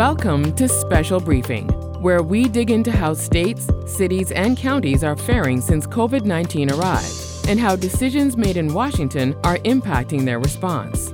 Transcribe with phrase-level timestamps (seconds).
[0.00, 1.68] Welcome to Special Briefing,
[2.00, 7.46] where we dig into how states, cities, and counties are faring since COVID 19 arrived
[7.46, 11.12] and how decisions made in Washington are impacting their response.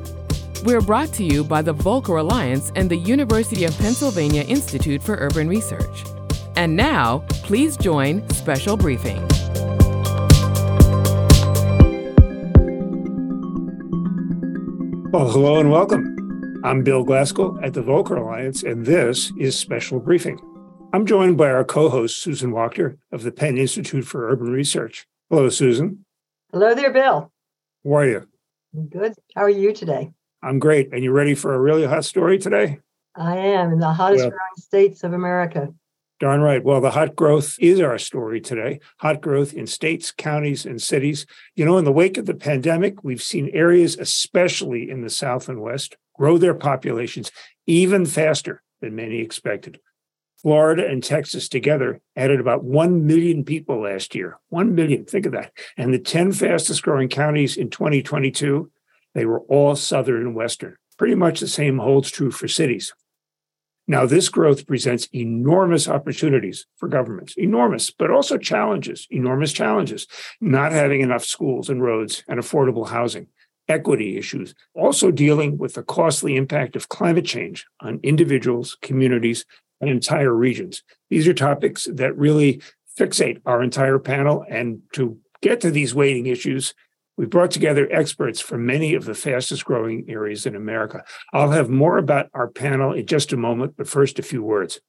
[0.62, 5.16] We're brought to you by the Volcker Alliance and the University of Pennsylvania Institute for
[5.16, 6.04] Urban Research.
[6.54, 9.18] And now, please join Special Briefing.
[15.10, 16.05] Well, hello and welcome.
[16.66, 20.40] I'm Bill Glasgall at the Volcker Alliance, and this is Special Briefing.
[20.92, 25.06] I'm joined by our co host, Susan Wachter of the Penn Institute for Urban Research.
[25.30, 26.04] Hello, Susan.
[26.50, 27.30] Hello there, Bill.
[27.84, 28.28] How are you?
[28.90, 29.14] Good.
[29.36, 30.10] How are you today?
[30.42, 30.92] I'm great.
[30.92, 32.80] And you ready for a really hot story today?
[33.14, 35.72] I am in the hottest well, growing states of America.
[36.18, 36.64] Darn right.
[36.64, 38.80] Well, the hot growth is our story today.
[38.98, 41.26] Hot growth in states, counties, and cities.
[41.54, 45.48] You know, in the wake of the pandemic, we've seen areas, especially in the South
[45.48, 47.30] and West, grow their populations
[47.66, 49.80] even faster than many expected.
[50.42, 54.38] Florida and Texas together added about 1 million people last year.
[54.50, 55.52] 1 million, think of that.
[55.76, 58.70] And the 10 fastest growing counties in 2022,
[59.14, 60.76] they were all Southern and Western.
[60.98, 62.92] Pretty much the same holds true for cities.
[63.88, 70.08] Now, this growth presents enormous opportunities for governments, enormous, but also challenges, enormous challenges,
[70.40, 73.28] not having enough schools and roads and affordable housing,
[73.68, 79.44] equity issues, also dealing with the costly impact of climate change on individuals, communities,
[79.80, 80.82] and entire regions.
[81.10, 82.62] These are topics that really
[82.98, 84.44] fixate our entire panel.
[84.48, 86.74] And to get to these weighting issues,
[87.16, 91.02] we brought together experts from many of the fastest growing areas in America.
[91.32, 94.80] I'll have more about our panel in just a moment, but first, a few words.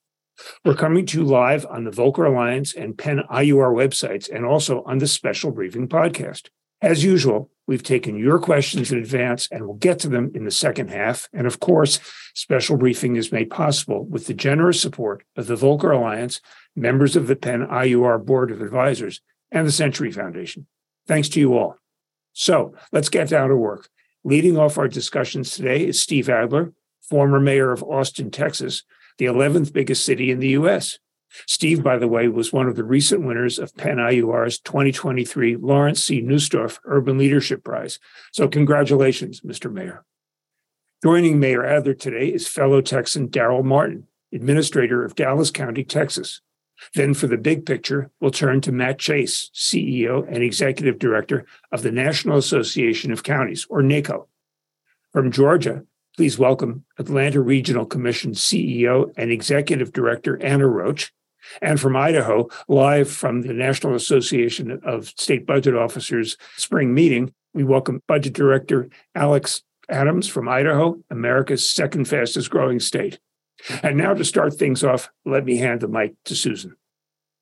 [0.63, 4.83] We're coming to you live on the Volcker Alliance and Penn IUR websites and also
[4.83, 6.49] on the Special Briefing podcast.
[6.81, 10.51] As usual, we've taken your questions in advance and we'll get to them in the
[10.51, 11.27] second half.
[11.33, 11.99] And of course,
[12.35, 16.39] Special Briefing is made possible with the generous support of the Volcker Alliance,
[16.75, 19.21] members of the Penn IUR Board of Advisors,
[19.51, 20.67] and the Century Foundation.
[21.07, 21.77] Thanks to you all.
[22.33, 23.89] So let's get down to work.
[24.23, 28.83] Leading off our discussions today is Steve Adler, former mayor of Austin, Texas,
[29.17, 30.99] the 11th biggest city in the U.S.
[31.45, 36.03] Steve, by the way, was one of the recent winners of Penn IUR's 2023 Lawrence
[36.03, 36.21] C.
[36.21, 37.99] Nussdorf Urban Leadership Prize.
[38.31, 39.71] So, congratulations, Mr.
[39.71, 40.05] Mayor.
[41.03, 46.41] Joining Mayor Adler today is fellow Texan Darryl Martin, administrator of Dallas County, Texas.
[46.93, 51.81] Then, for the big picture, we'll turn to Matt Chase, CEO and Executive Director of
[51.81, 54.27] the National Association of Counties, or NACO.
[55.11, 55.83] From Georgia,
[56.15, 61.13] please welcome Atlanta Regional Commission CEO and Executive Director Anna Roach.
[61.61, 67.63] And from Idaho, live from the National Association of State Budget Officers spring meeting, we
[67.63, 73.19] welcome Budget Director Alex Adams from Idaho, America's second fastest growing state.
[73.81, 76.75] And now to start things off, let me hand the mic to Susan.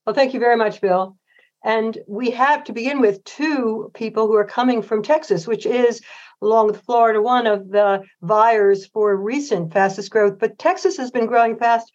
[0.06, 1.18] Well, thank you very much, Bill.
[1.64, 6.02] And we have to begin with two people who are coming from Texas, which is,
[6.42, 10.38] along with Florida, one of the vyers for recent fastest growth.
[10.38, 11.92] But Texas has been growing fast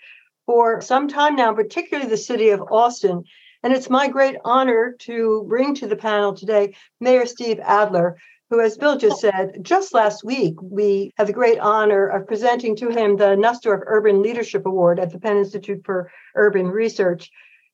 [0.50, 3.22] for some time now, particularly the city of Austin.
[3.62, 8.16] And it's my great honor to bring to the panel today Mayor Steve Adler,
[8.48, 12.74] who, as Bill just said, just last week, we had the great honor of presenting
[12.74, 17.30] to him the Nussdorf Urban Leadership Award at the Penn Institute for Urban Research.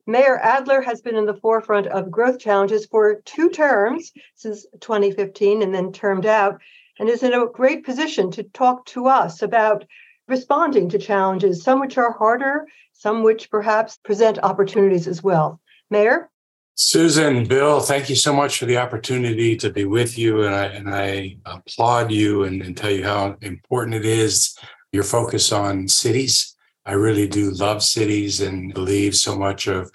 [0.07, 5.63] Mayor Adler has been in the forefront of growth challenges for two terms since 2015
[5.63, 6.61] and then termed out,
[6.99, 9.87] and is in a great position to talk to us about
[10.29, 15.61] responding to challenges, some which are harder, some which perhaps present opportunities as well.
[15.91, 16.31] Mayor?
[16.75, 20.45] Susan, Bill, thank you so much for the opportunity to be with you.
[20.45, 24.59] And I, and I applaud you and, and tell you how important it is
[24.93, 26.55] your focus on cities.
[26.85, 29.91] I really do love cities and believe so much of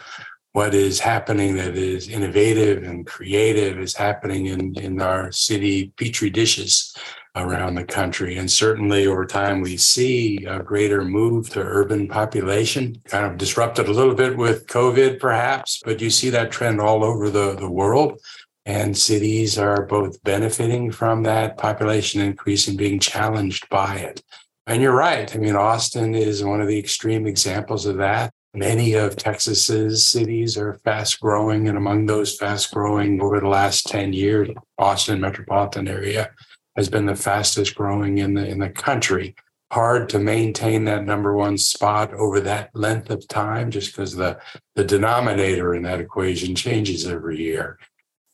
[0.54, 6.30] what is happening that is innovative and creative is happening in, in our city petri
[6.30, 6.96] dishes
[7.36, 8.38] around the country.
[8.38, 13.88] And certainly over time, we see a greater move to urban population, kind of disrupted
[13.88, 17.70] a little bit with COVID, perhaps, but you see that trend all over the, the
[17.70, 18.20] world.
[18.66, 24.22] And cities are both benefiting from that population increase and being challenged by it.
[24.68, 25.34] And you're right.
[25.34, 28.32] I mean, Austin is one of the extreme examples of that.
[28.54, 33.88] Many of Texas's cities are fast growing, and among those fast growing over the last
[33.88, 36.30] 10 years, Austin metropolitan area
[36.76, 39.36] has been the fastest growing in the in the country.
[39.72, 44.40] Hard to maintain that number one spot over that length of time, just because the
[44.76, 47.78] the denominator in that equation changes every year.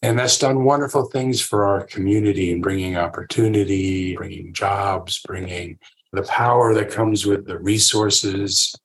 [0.02, 5.80] And that's done wonderful things for our community in bringing opportunity, bringing jobs, bringing
[6.14, 8.76] the power that comes with the resources.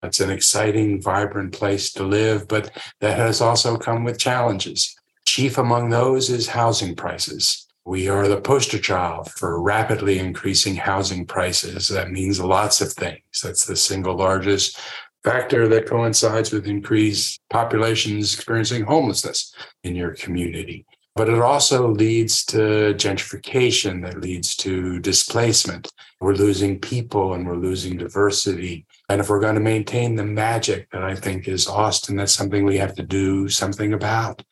[0.00, 2.70] That's an exciting, vibrant place to live, but
[3.00, 4.96] that has also come with challenges.
[5.26, 7.66] Chief among those is housing prices.
[7.90, 11.88] We are the poster child for rapidly increasing housing prices.
[11.88, 13.40] That means lots of things.
[13.42, 14.78] That's the single largest
[15.24, 19.52] factor that coincides with increased populations experiencing homelessness
[19.82, 20.86] in your community.
[21.16, 25.88] But it also leads to gentrification that leads to displacement.
[26.20, 28.86] We're losing people and we're losing diversity.
[29.08, 32.64] And if we're going to maintain the magic that I think is Austin, that's something
[32.64, 34.44] we have to do something about.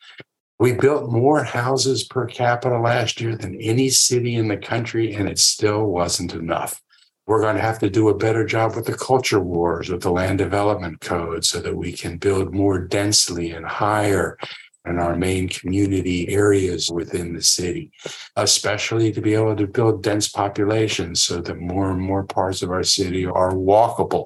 [0.59, 5.29] We built more houses per capita last year than any city in the country, and
[5.29, 6.81] it still wasn't enough.
[7.25, 10.11] We're going to have to do a better job with the culture wars, with the
[10.11, 14.37] land development code, so that we can build more densely and higher
[14.85, 17.91] in our main community areas within the city,
[18.35, 22.71] especially to be able to build dense populations so that more and more parts of
[22.71, 24.25] our city are walkable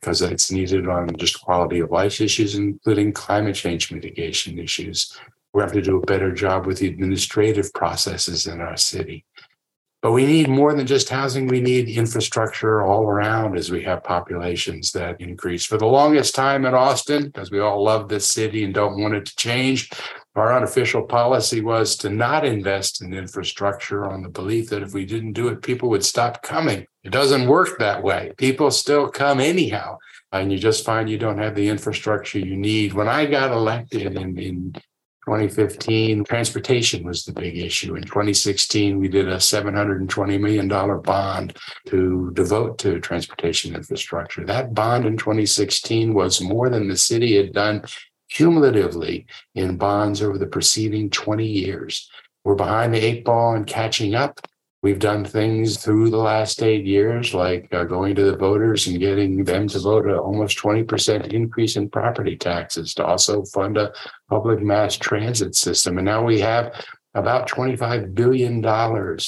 [0.00, 5.18] because it's needed on just quality of life issues, including climate change mitigation issues.
[5.54, 9.24] We have to do a better job with the administrative processes in our city.
[10.02, 11.46] But we need more than just housing.
[11.46, 15.64] We need infrastructure all around as we have populations that increase.
[15.64, 19.14] For the longest time in Austin, because we all love this city and don't want
[19.14, 19.90] it to change,
[20.34, 25.06] our unofficial policy was to not invest in infrastructure on the belief that if we
[25.06, 26.84] didn't do it, people would stop coming.
[27.04, 28.32] It doesn't work that way.
[28.36, 29.98] People still come anyhow.
[30.32, 32.92] And you just find you don't have the infrastructure you need.
[32.92, 34.74] When I got elected in, in
[35.26, 37.94] 2015, transportation was the big issue.
[37.94, 41.56] In 2016, we did a $720 million bond
[41.86, 44.44] to devote to transportation infrastructure.
[44.44, 47.84] That bond in 2016 was more than the city had done
[48.30, 52.10] cumulatively in bonds over the preceding 20 years.
[52.44, 54.40] We're behind the eight ball and catching up.
[54.84, 59.00] We've done things through the last eight years, like uh, going to the voters and
[59.00, 63.94] getting them to vote an almost 20% increase in property taxes to also fund a
[64.28, 65.96] public mass transit system.
[65.96, 66.84] And now we have
[67.14, 68.56] about $25 billion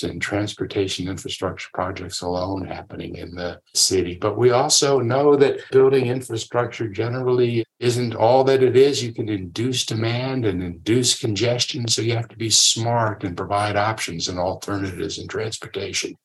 [0.02, 4.18] in transportation infrastructure projects alone happening in the city.
[4.20, 9.02] But we also know that building infrastructure generally isn't all that it is.
[9.02, 11.88] You can induce demand and induce congestion.
[11.88, 16.16] So you have to be smart and provide options and alternatives in transportation.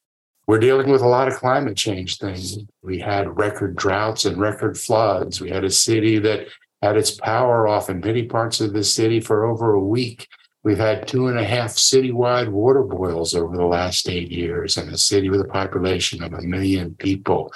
[0.46, 2.58] We're dealing with a lot of climate change things.
[2.82, 5.40] We had record droughts and record floods.
[5.40, 6.48] We had a city that
[6.80, 10.28] had its power off in many parts of the city for over a week
[10.64, 14.88] We've had two and a half citywide water boils over the last eight years in
[14.90, 17.52] a city with a population of a million people.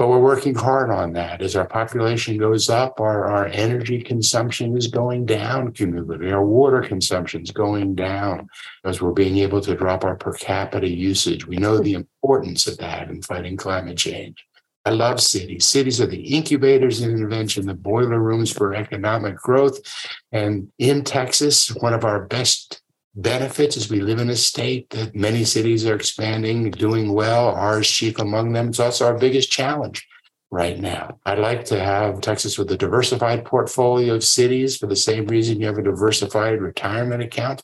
[0.00, 1.42] But we're working hard on that.
[1.42, 6.32] As our population goes up, our, our energy consumption is going down cumulatively.
[6.32, 8.48] Our water consumption is going down
[8.82, 11.46] as we're being able to drop our per capita usage.
[11.46, 14.42] We know the importance of that in fighting climate change.
[14.86, 15.66] I love cities.
[15.66, 19.80] Cities are the incubators of invention, the boiler rooms for economic growth.
[20.32, 22.80] And in Texas, one of our best
[23.14, 27.88] benefits as we live in a state that many cities are expanding, doing well, ours
[27.88, 28.68] chief among them.
[28.68, 30.06] It's also our biggest challenge
[30.50, 31.18] right now.
[31.24, 35.60] I'd like to have Texas with a diversified portfolio of cities for the same reason
[35.60, 37.62] you have a diversified retirement account.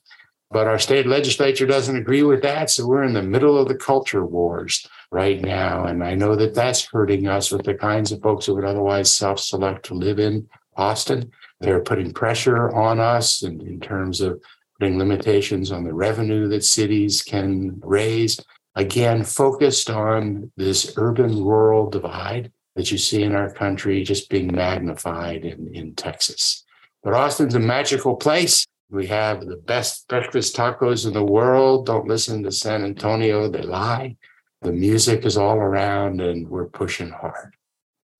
[0.50, 2.70] But our state legislature doesn't agree with that.
[2.70, 5.84] So we're in the middle of the culture wars right now.
[5.84, 9.10] And I know that that's hurting us with the kinds of folks who would otherwise
[9.10, 11.32] self select to live in Austin.
[11.60, 14.40] They're putting pressure on us in, in terms of
[14.78, 18.40] putting limitations on the revenue that cities can raise.
[18.74, 24.54] Again, focused on this urban rural divide that you see in our country just being
[24.54, 26.64] magnified in, in Texas.
[27.02, 28.66] But Austin's a magical place.
[28.90, 31.86] We have the best breakfast tacos in the world.
[31.86, 34.16] Don't listen to San Antonio, they lie.
[34.62, 37.54] The music is all around and we're pushing hard.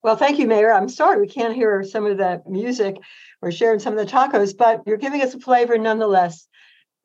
[0.03, 0.71] Well, thank you, Mayor.
[0.71, 2.95] I'm sorry we can't hear some of that music
[3.41, 6.47] or sharing some of the tacos, but you're giving us a flavor nonetheless.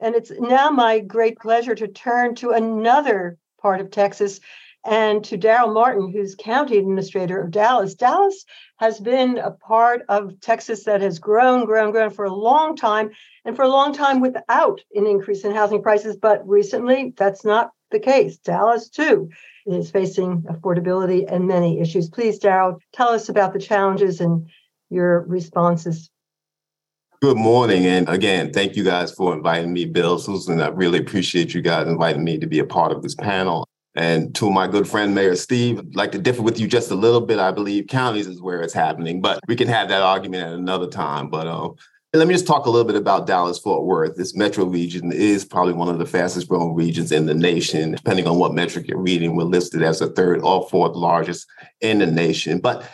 [0.00, 4.40] And it's now my great pleasure to turn to another part of Texas
[4.84, 7.94] and to Darryl Martin, who's county administrator of Dallas.
[7.94, 8.44] Dallas
[8.78, 13.10] has been a part of Texas that has grown, grown, grown for a long time,
[13.44, 16.16] and for a long time without an increase in housing prices.
[16.16, 18.38] But recently, that's not the case.
[18.38, 19.30] Dallas, too,
[19.66, 22.10] is facing affordability and many issues.
[22.10, 24.48] Please, Darryl, tell us about the challenges and
[24.90, 26.10] your responses.
[27.22, 27.86] Good morning.
[27.86, 30.60] And again, thank you guys for inviting me, Bill, Susan.
[30.60, 33.68] I really appreciate you guys inviting me to be a part of this panel.
[33.94, 36.96] And to my good friend, Mayor Steve, I'd like to differ with you just a
[36.96, 37.38] little bit.
[37.38, 40.88] I believe counties is where it's happening, but we can have that argument at another
[40.88, 41.28] time.
[41.28, 41.68] But uh,
[42.12, 44.16] Let me just talk a little bit about Dallas Fort Worth.
[44.16, 47.92] This metro region is probably one of the fastest growing regions in the nation.
[47.92, 51.46] Depending on what metric you're reading, we're listed as the third or fourth largest
[51.80, 52.58] in the nation.
[52.58, 52.84] But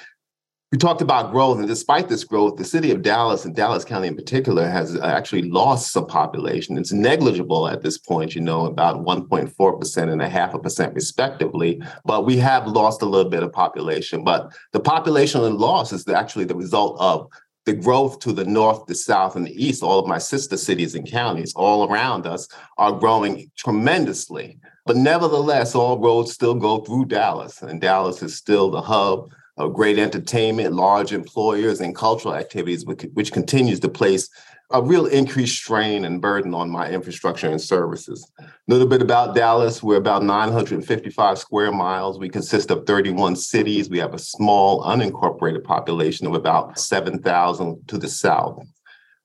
[0.70, 4.08] we talked about growth, and despite this growth, the city of Dallas and Dallas County
[4.08, 6.76] in particular has uh, actually lost some population.
[6.76, 11.80] It's negligible at this point, you know, about 1.4% and a half a percent respectively.
[12.04, 14.24] But we have lost a little bit of population.
[14.24, 17.28] But the population loss is actually the result of
[17.64, 19.82] the growth to the north, the south, and the east.
[19.82, 22.46] All of my sister cities and counties all around us
[22.76, 24.58] are growing tremendously.
[24.84, 29.30] But nevertheless, all roads still go through Dallas, and Dallas is still the hub
[29.66, 34.28] great entertainment, large employers, and cultural activities, which, continues to place
[34.70, 38.30] a real increased strain and burden on my infrastructure and services.
[38.38, 39.82] A little bit about Dallas.
[39.82, 42.18] We're about 955 square miles.
[42.18, 43.88] We consist of 31 cities.
[43.88, 48.62] We have a small unincorporated population of about 7,000 to the south.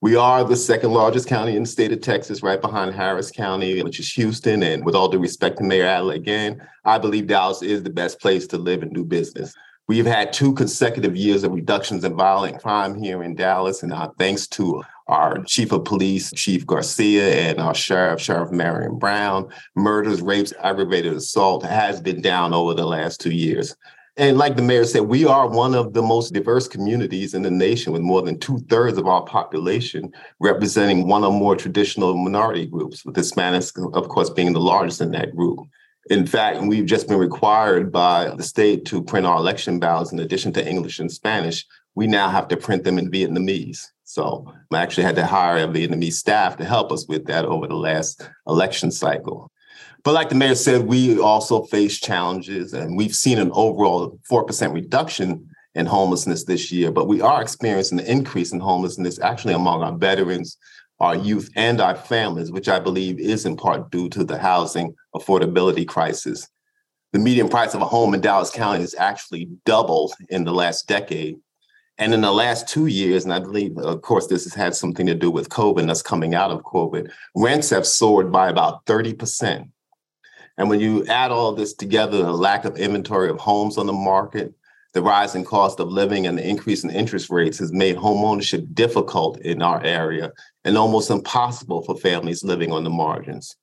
[0.04, 3.82] We are the second largest county in the state of Texas, right behind Harris County,
[3.84, 4.62] which is Houston.
[4.62, 8.20] And with all due respect to Mayor Adler again, I believe Dallas is the best
[8.20, 9.54] place to live and do business.
[9.88, 14.10] We've had two consecutive years of reductions in violent crime here in Dallas, and uh,
[14.18, 20.22] thanks to our chief of police, Chief Garcia, and our sheriff, Sheriff Marian Brown, murders,
[20.22, 23.76] rapes, aggravated assault has been down over the last two years.
[24.16, 27.52] And like the mayor said, we are one of the most diverse communities in the
[27.52, 32.68] nation, with more than two thirds of our population representing one or more traditional minority
[32.68, 35.60] groups, with Hispanics, of course, being the largest in that group.
[36.10, 40.20] In fact, we've just been required by the state to print our election ballots in
[40.20, 41.66] addition to English and Spanish.
[41.96, 43.86] We now have to print them in Vietnamese.
[44.04, 47.68] So I actually had to hire a Vietnamese staff to help us with that over
[47.68, 49.50] the last election cycle.
[50.04, 54.74] But like the mayor said, we also face challenges and we've seen an overall 4%
[54.74, 59.82] reduction in homelessness this year, but we are experiencing an increase in homelessness actually among
[59.82, 60.58] our veterans,
[61.04, 64.96] our youth, and our families, which I believe is in part due to the housing
[65.16, 66.48] affordability crisis.
[67.12, 70.88] The median price of a home in Dallas County has actually doubled in the last
[70.88, 71.38] decade.
[72.00, 75.06] And in the last two years, and I believe, of course, this has had something
[75.06, 78.84] to do with COVID and us coming out of COVID, rents have soared by about
[78.86, 79.70] 30%.
[80.58, 83.94] And when you add all this together, the lack of inventory of homes on the
[83.94, 84.54] market,
[84.94, 89.40] the rising cost of living and the increase in interest rates has made homeownership difficult
[89.42, 90.32] in our area
[90.64, 93.56] and almost impossible for families living on the margins.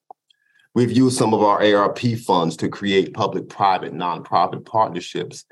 [0.74, 5.44] We've used some of our ARP funds to create public private nonprofit partnerships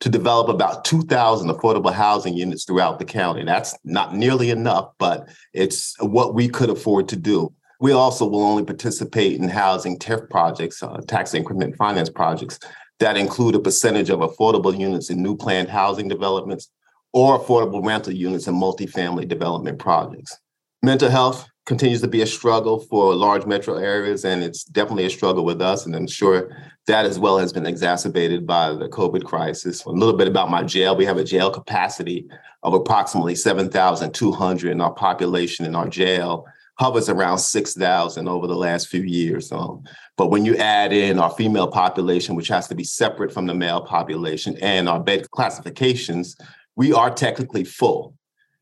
[0.00, 3.44] to develop about 2,000 affordable housing units throughout the county.
[3.44, 7.52] That's not nearly enough, but it's what we could afford to do.
[7.80, 12.58] We also will only participate in housing TIF projects, uh, tax increment finance projects,
[13.00, 16.70] that include a percentage of affordable units in new planned housing developments
[17.12, 20.38] or affordable rental units in multifamily development projects.
[20.82, 25.10] Mental health continues to be a struggle for large metro areas, and it's definitely a
[25.10, 25.86] struggle with us.
[25.86, 26.54] And I'm sure
[26.86, 29.84] that as well has been exacerbated by the COVID crisis.
[29.84, 30.94] A little bit about my jail.
[30.94, 32.28] We have a jail capacity
[32.62, 36.44] of approximately 7,200, in our population in our jail
[36.76, 39.52] hovers around 6,000 over the last few years.
[39.52, 39.84] Um,
[40.16, 43.54] but when you add in our female population, which has to be separate from the
[43.54, 46.36] male population, and our bed classifications,
[46.76, 48.14] we are technically full.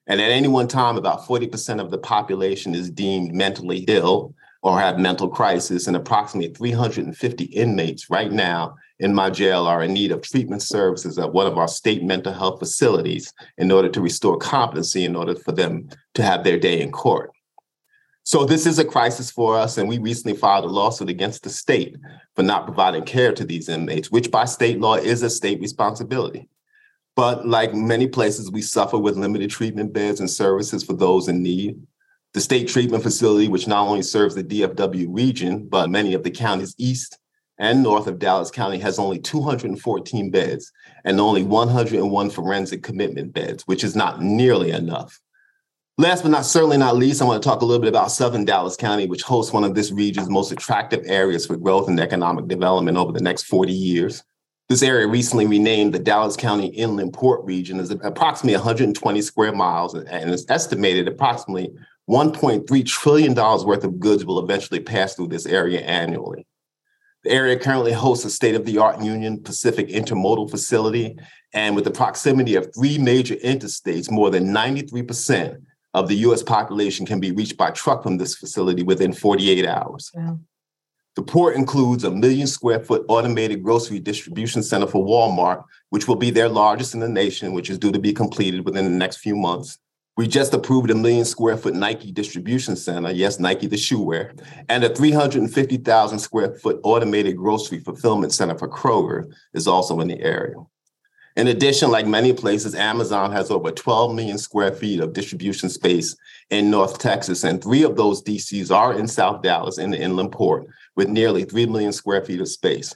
[0.06, 4.78] And at any one time, about 40% of the population is deemed mentally ill or
[4.78, 10.12] have mental crisis, and approximately 350 inmates right now in my jail are in need
[10.12, 14.38] of treatment services at one of our state mental health facilities in order to restore
[14.38, 17.32] competency in order for them to have their day in court.
[18.24, 21.50] So this is a crisis for us, and we recently filed a lawsuit against the
[21.50, 21.96] state
[22.36, 26.48] for not providing care to these inmates, which by state law is a state responsibility.
[27.16, 31.42] But like many places, we suffer with limited treatment beds and services for those in
[31.42, 31.82] need.
[32.32, 36.30] The state treatment facility, which not only serves the DFW region, but many of the
[36.30, 37.18] counties east
[37.58, 40.72] and north of Dallas County, has only 214 beds
[41.04, 45.20] and only 101 forensic commitment beds, which is not nearly enough.
[45.98, 48.46] Last but not certainly not least, I want to talk a little bit about Southern
[48.46, 52.48] Dallas County, which hosts one of this region's most attractive areas for growth and economic
[52.48, 54.24] development over the next 40 years.
[54.70, 59.92] This area recently renamed the Dallas County Inland Port Region is approximately 120 square miles
[59.92, 61.70] and it's estimated approximately
[62.08, 66.46] $1.3 trillion worth of goods will eventually pass through this area annually.
[67.24, 71.18] The area currently hosts a state of the art Union Pacific intermodal facility.
[71.52, 75.60] And with the proximity of three major interstates, more than 93%
[75.94, 80.10] of the US population can be reached by truck from this facility within 48 hours.
[80.14, 80.34] Yeah.
[81.14, 86.16] The port includes a million square foot automated grocery distribution center for Walmart, which will
[86.16, 89.18] be their largest in the nation, which is due to be completed within the next
[89.18, 89.78] few months.
[90.16, 93.10] We just approved a million square foot Nike distribution center.
[93.10, 94.32] Yes, Nike, the shoe wear,
[94.68, 100.20] and a 350,000 square foot automated grocery fulfillment center for Kroger is also in the
[100.20, 100.56] area.
[101.36, 106.14] In addition, like many places, Amazon has over 12 million square feet of distribution space
[106.50, 110.32] in North Texas, and three of those DCs are in South Dallas in the inland
[110.32, 112.94] port with nearly 3 million square feet of space.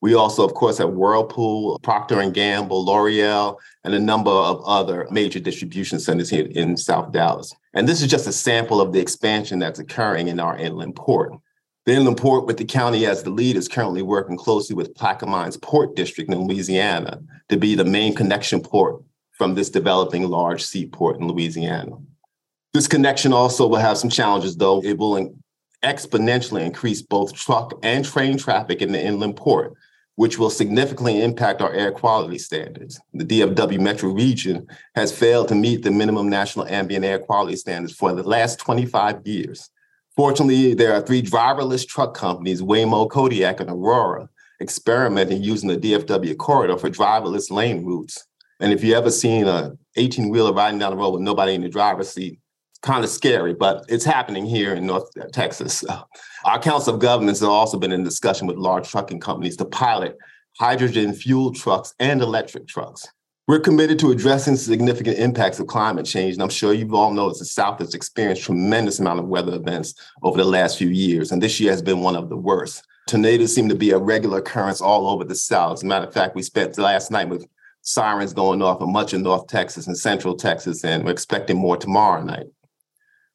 [0.00, 5.08] We also, of course, have Whirlpool, Procter & Gamble, L'Oreal, and a number of other
[5.10, 7.54] major distribution centers here in South Dallas.
[7.72, 11.32] And this is just a sample of the expansion that's occurring in our inland port.
[11.86, 15.60] The inland port, with the county as the lead, is currently working closely with Plaquemines
[15.60, 21.20] Port District in Louisiana to be the main connection port from this developing large seaport
[21.20, 21.96] in Louisiana.
[22.72, 24.82] This connection also will have some challenges, though.
[24.82, 25.36] It will
[25.82, 29.74] exponentially increase both truck and train traffic in the inland port,
[30.14, 32.98] which will significantly impact our air quality standards.
[33.12, 37.94] The DFW metro region has failed to meet the minimum national ambient air quality standards
[37.94, 39.68] for the last 25 years.
[40.16, 44.28] Fortunately, there are three driverless truck companies, Waymo, Kodiak, and Aurora,
[44.60, 48.24] experimenting using the DFW corridor for driverless lane routes.
[48.60, 51.62] And if you ever seen a 18 wheeler riding down the road with nobody in
[51.62, 52.38] the driver's seat,
[52.70, 55.84] it's kind of scary, but it's happening here in North Texas.
[56.44, 60.16] Our Council of Governments have also been in discussion with large trucking companies to pilot
[60.60, 63.08] hydrogen fuel trucks and electric trucks.
[63.46, 66.32] We're committed to addressing significant impacts of climate change.
[66.32, 69.94] And I'm sure you've all noticed the South has experienced tremendous amount of weather events
[70.22, 71.30] over the last few years.
[71.30, 72.82] And this year has been one of the worst.
[73.06, 75.74] Tornadoes seem to be a regular occurrence all over the South.
[75.74, 77.46] As a matter of fact, we spent last night with
[77.82, 81.76] sirens going off in much of North Texas and Central Texas, and we're expecting more
[81.76, 82.46] tomorrow night.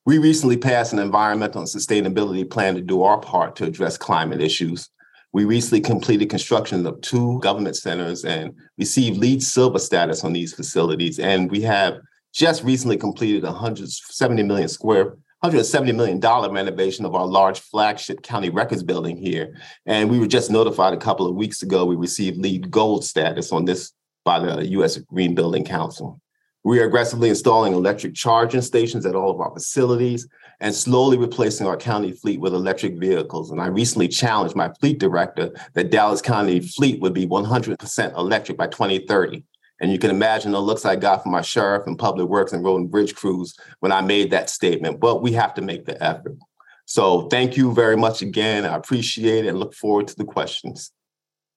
[0.08, 4.42] We recently passed an environmental and sustainability plan to do our part to address climate
[4.42, 4.90] issues.
[5.32, 10.54] We recently completed construction of two government centers and received LEED silver status on these
[10.54, 11.20] facilities.
[11.20, 12.00] And we have
[12.34, 16.20] just recently completed a 170 million square, $170 million
[16.52, 19.56] renovation of our large flagship county records building here.
[19.86, 23.52] And we were just notified a couple of weeks ago, we received LEED gold status
[23.52, 23.94] on this
[24.26, 26.20] by the US Green Building Council.
[26.64, 30.28] We are aggressively installing electric charging stations at all of our facilities
[30.62, 33.52] and slowly replacing our county fleet with electric vehicles.
[33.52, 38.58] And I recently challenged my fleet director that Dallas County fleet would be 100% electric
[38.58, 39.44] by 2030.
[39.82, 42.64] And you can imagine the looks I got from my sheriff and public works and
[42.64, 45.00] road and bridge crews when I made that statement.
[45.00, 46.38] But we have to make the effort.
[46.86, 48.66] So thank you very much again.
[48.66, 50.92] I appreciate it and look forward to the questions.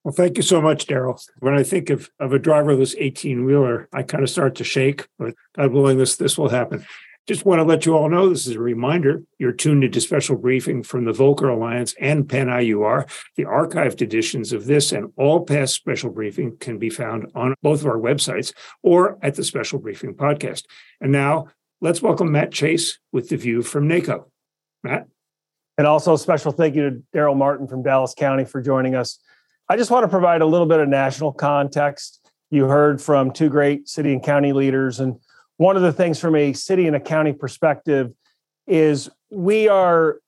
[0.05, 1.21] Well, thank you so much, Darryl.
[1.39, 5.07] When I think of, of a driverless 18 wheeler, I kind of start to shake,
[5.19, 6.85] but God willing, this, this will happen.
[7.29, 9.23] Just want to let you all know this is a reminder.
[9.39, 13.09] You're tuned into special briefing from the Volcker Alliance and Penn IUR.
[13.37, 17.83] The archived editions of this and all past special briefing can be found on both
[17.83, 20.65] of our websites or at the special briefing podcast.
[21.01, 21.47] And now
[21.81, 24.29] let's welcome Matt Chase with the view from NACO.
[24.83, 25.07] Matt.
[25.79, 29.21] And also a special thank you to Darryl Martin from Dallas County for joining us.
[29.69, 32.29] I just want to provide a little bit of national context.
[32.51, 34.99] You heard from two great city and county leaders.
[34.99, 35.21] And
[35.57, 38.13] one of the things from a city and a county perspective
[38.67, 40.19] is we are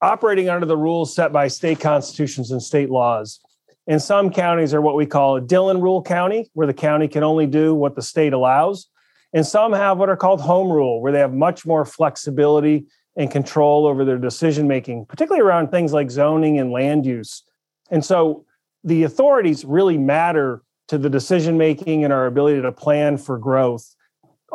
[0.00, 3.40] operating under the rules set by state constitutions and state laws.
[3.86, 7.22] And some counties are what we call a Dillon rule county, where the county can
[7.22, 8.88] only do what the state allows.
[9.32, 13.30] And some have what are called home rule, where they have much more flexibility and
[13.30, 17.42] control over their decision making, particularly around things like zoning and land use.
[17.90, 18.44] And so
[18.82, 23.94] the authorities really matter to the decision making and our ability to plan for growth.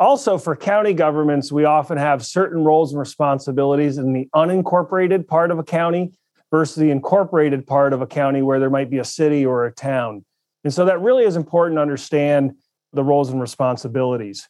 [0.00, 5.50] Also, for county governments, we often have certain roles and responsibilities in the unincorporated part
[5.50, 6.10] of a county
[6.50, 9.72] versus the incorporated part of a county where there might be a city or a
[9.72, 10.24] town.
[10.64, 12.52] And so that really is important to understand
[12.94, 14.48] the roles and responsibilities.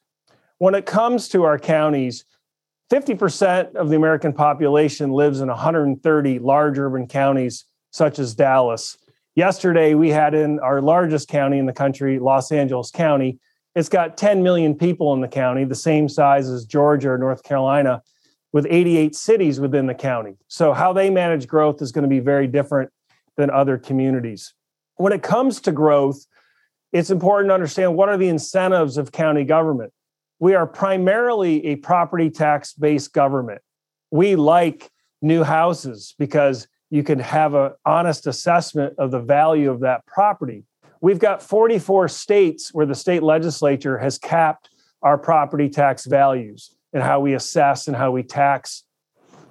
[0.59, 2.25] When it comes to our counties,
[2.93, 8.99] 50% of the American population lives in 130 large urban counties, such as Dallas.
[9.35, 13.41] Yesterday, we had in our largest county in the country, Los Angeles County.
[13.75, 17.43] It's got 10 million people in the county, the same size as Georgia or North
[17.43, 18.03] Carolina,
[18.53, 20.37] with 88 cities within the county.
[20.49, 22.91] So, how they manage growth is going to be very different
[23.37, 24.55] than other communities.
[24.97, 26.27] When it comes to growth,
[26.93, 29.93] it's important to understand what are the incentives of county government.
[30.41, 33.63] We are primarily a property tax based government.
[34.11, 34.91] We like
[35.23, 40.65] new houses because you can have an honest assessment of the value of that property.
[41.01, 44.69] We've got 44 states where the state legislature has capped
[45.03, 48.85] our property tax values and how we assess and how we tax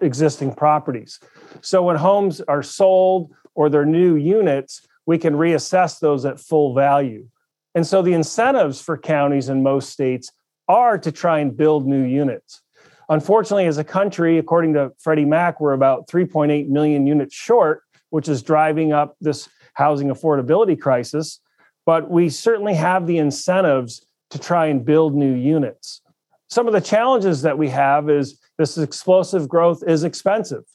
[0.01, 1.19] existing properties.
[1.61, 6.75] So when homes are sold or they're new units, we can reassess those at full
[6.75, 7.27] value.
[7.73, 10.31] And so the incentives for counties in most states
[10.67, 12.61] are to try and build new units.
[13.09, 17.81] Unfortunately, as a country, according to Freddie Mac, we're about 3.8 million units short,
[18.11, 21.39] which is driving up this housing affordability crisis.
[21.85, 26.01] But we certainly have the incentives to try and build new units.
[26.49, 30.65] Some of the challenges that we have is this explosive growth is expensive.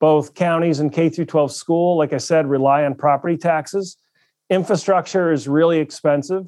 [0.00, 3.96] Both counties and K through 12 school, like I said, rely on property taxes.
[4.48, 6.46] Infrastructure is really expensive.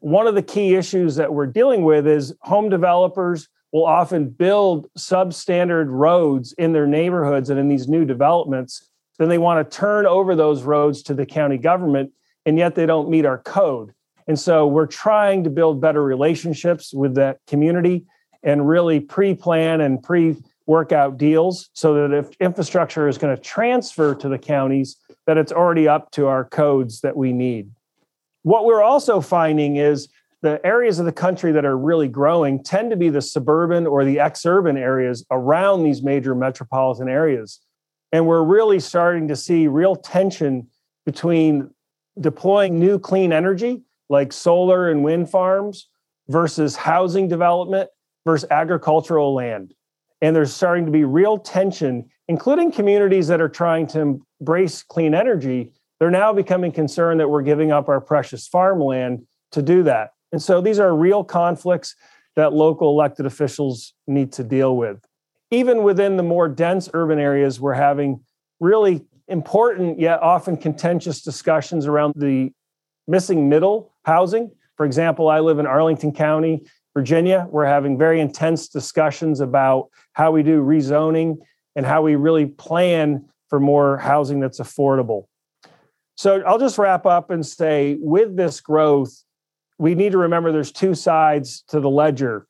[0.00, 4.88] One of the key issues that we're dealing with is home developers will often build
[4.98, 8.90] substandard roads in their neighborhoods and in these new developments.
[9.18, 12.12] Then they want to turn over those roads to the county government,
[12.44, 13.92] and yet they don't meet our code.
[14.26, 18.06] And so we're trying to build better relationships with that community
[18.42, 23.34] and really pre plan and pre work out deals so that if infrastructure is going
[23.34, 27.70] to transfer to the counties, that it's already up to our codes that we need.
[28.42, 30.08] What we're also finding is
[30.42, 34.04] the areas of the country that are really growing tend to be the suburban or
[34.04, 37.60] the ex-urban areas around these major metropolitan areas
[38.16, 40.68] and we're really starting to see real tension
[41.04, 41.68] between
[42.18, 45.90] deploying new clean energy like solar and wind farms
[46.26, 47.90] versus housing development
[48.24, 49.74] versus agricultural land.
[50.22, 55.14] And there's starting to be real tension including communities that are trying to embrace clean
[55.14, 55.74] energy.
[56.00, 60.12] They're now becoming concerned that we're giving up our precious farmland to do that.
[60.32, 61.94] And so these are real conflicts
[62.34, 65.04] that local elected officials need to deal with.
[65.50, 68.20] Even within the more dense urban areas, we're having
[68.60, 72.52] really important yet often contentious discussions around the
[73.06, 74.50] missing middle housing.
[74.76, 77.46] For example, I live in Arlington County, Virginia.
[77.50, 81.38] We're having very intense discussions about how we do rezoning
[81.74, 85.26] and how we really plan for more housing that's affordable.
[86.16, 89.22] So I'll just wrap up and say with this growth,
[89.78, 92.46] we need to remember there's two sides to the ledger.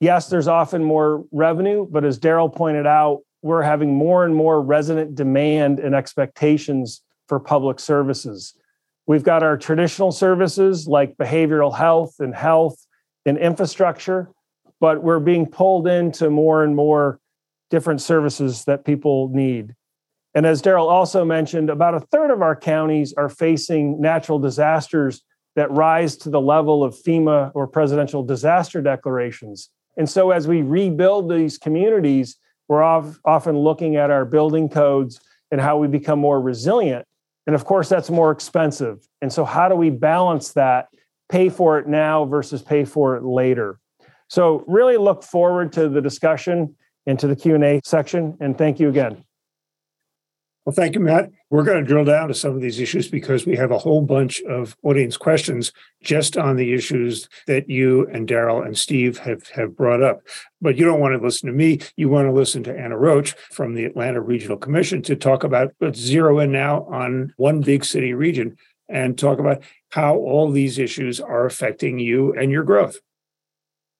[0.00, 4.60] Yes, there's often more revenue, but as Darryl pointed out, we're having more and more
[4.62, 8.54] resident demand and expectations for public services.
[9.06, 12.86] We've got our traditional services like behavioral health and health
[13.26, 14.28] and infrastructure,
[14.80, 17.18] but we're being pulled into more and more
[17.70, 19.74] different services that people need.
[20.34, 25.22] And as Darryl also mentioned, about a third of our counties are facing natural disasters
[25.56, 29.70] that rise to the level of FEMA or presidential disaster declarations.
[29.98, 32.36] And so, as we rebuild these communities,
[32.68, 37.04] we're often looking at our building codes and how we become more resilient.
[37.46, 39.06] And of course, that's more expensive.
[39.20, 40.88] And so, how do we balance that?
[41.28, 43.78] Pay for it now versus pay for it later.
[44.28, 48.36] So, really look forward to the discussion and to the Q&A section.
[48.40, 49.24] And thank you again.
[50.68, 51.30] Well, thank you, Matt.
[51.48, 54.02] We're going to drill down to some of these issues because we have a whole
[54.02, 59.48] bunch of audience questions just on the issues that you and Darryl and Steve have,
[59.48, 60.20] have brought up.
[60.60, 61.80] But you don't want to listen to me.
[61.96, 65.72] You want to listen to Anna Roach from the Atlanta Regional Commission to talk about,
[65.80, 68.58] let's zero in now on one big city region
[68.90, 72.98] and talk about how all these issues are affecting you and your growth.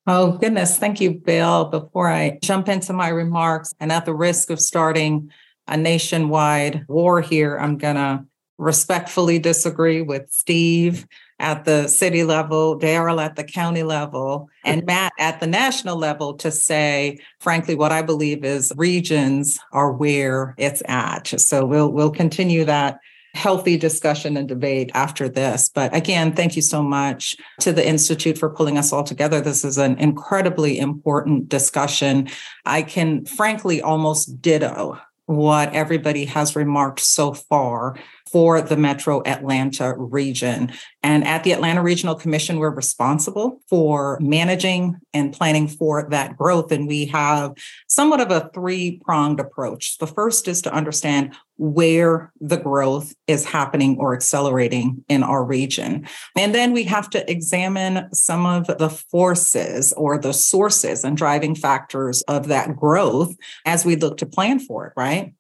[0.06, 0.76] Oh, goodness.
[0.76, 1.64] Thank you, Bill.
[1.64, 5.30] Before I jump into my remarks, and at the risk of starting
[5.68, 7.56] a nationwide war here.
[7.58, 8.24] I'm going to
[8.58, 11.06] respectfully disagree with Steve
[11.38, 16.34] at the city level, Darryl at the county level, and Matt at the national level
[16.34, 21.28] to say, frankly, what I believe is regions are where it's at.
[21.40, 22.98] So we'll we'll continue that
[23.34, 25.70] healthy discussion and debate after this.
[25.72, 29.40] But again, thank you so much to the Institute for pulling us all together.
[29.40, 32.28] This is an incredibly important discussion.
[32.64, 37.98] I can frankly almost ditto what everybody has remarked so far
[38.30, 40.72] for the metro Atlanta region.
[41.02, 46.72] And at the Atlanta Regional Commission, we're responsible for managing and planning for that growth.
[46.72, 47.52] And we have
[47.88, 49.98] somewhat of a three pronged approach.
[49.98, 56.06] The first is to understand where the growth is happening or accelerating in our region.
[56.36, 61.56] And then we have to examine some of the forces or the sources and driving
[61.56, 63.34] factors of that growth
[63.66, 65.34] as we look to plan for it, right?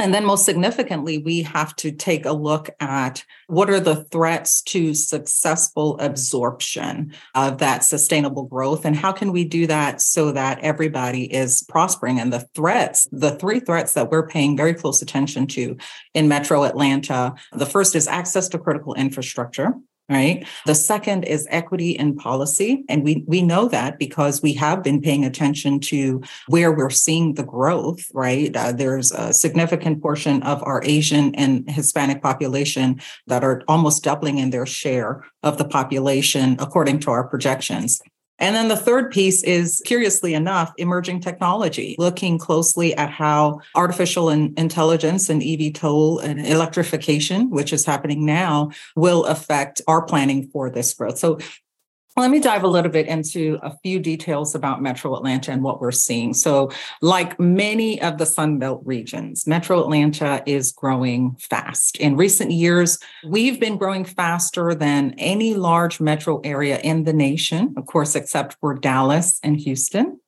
[0.00, 4.62] And then, most significantly, we have to take a look at what are the threats
[4.62, 10.58] to successful absorption of that sustainable growth, and how can we do that so that
[10.60, 12.18] everybody is prospering?
[12.18, 15.76] And the threats, the three threats that we're paying very close attention to
[16.14, 19.74] in Metro Atlanta the first is access to critical infrastructure
[20.10, 20.46] right?
[20.66, 22.84] The second is equity in policy.
[22.88, 27.34] And we, we know that because we have been paying attention to where we're seeing
[27.34, 28.54] the growth, right?
[28.54, 34.38] Uh, there's a significant portion of our Asian and Hispanic population that are almost doubling
[34.38, 38.02] in their share of the population, according to our projections.
[38.40, 44.30] And then the third piece is, curiously enough, emerging technology, looking closely at how artificial
[44.30, 50.94] intelligence and eVTOL and electrification, which is happening now, will affect our planning for this
[50.94, 51.18] growth.
[51.18, 51.38] So
[52.16, 55.80] let me dive a little bit into a few details about Metro Atlanta and what
[55.80, 56.34] we're seeing.
[56.34, 56.70] So,
[57.00, 61.96] like many of the Sunbelt regions, Metro Atlanta is growing fast.
[61.98, 67.74] In recent years, we've been growing faster than any large metro area in the nation,
[67.76, 70.20] of course, except for Dallas and Houston.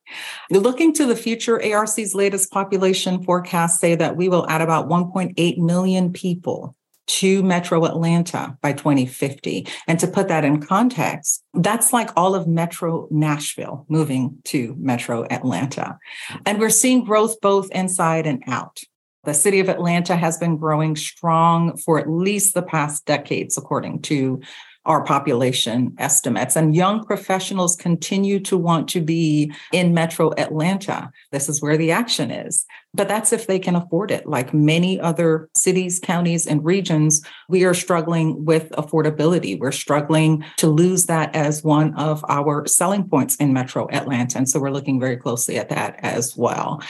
[0.51, 5.59] Looking to the future, ARC's latest population forecasts say that we will add about 1.8
[5.59, 6.77] million people
[7.13, 9.67] to Metro Atlanta by 2050.
[9.87, 15.27] And to put that in context, that's like all of Metro Nashville moving to Metro
[15.31, 15.99] Atlanta.
[16.47, 18.81] And we're seeing growth both inside and out.
[19.25, 24.03] The city of Atlanta has been growing strong for at least the past decades, according
[24.03, 24.41] to
[24.85, 26.57] our population estimates.
[26.57, 31.11] And young professionals continue to want to be in metro Atlanta.
[31.31, 32.67] This is where the action is.
[32.95, 34.27] But that's if they can afford it.
[34.27, 39.59] Like many other cities, counties, and regions, we are struggling with affordability.
[39.59, 44.37] We're struggling to lose that as one of our selling points in metro Atlanta.
[44.37, 46.83] And so we're looking very closely at that as well.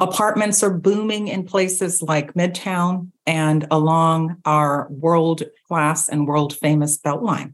[0.00, 6.96] Apartments are booming in places like Midtown and along our world class and world famous
[6.96, 7.52] Beltline.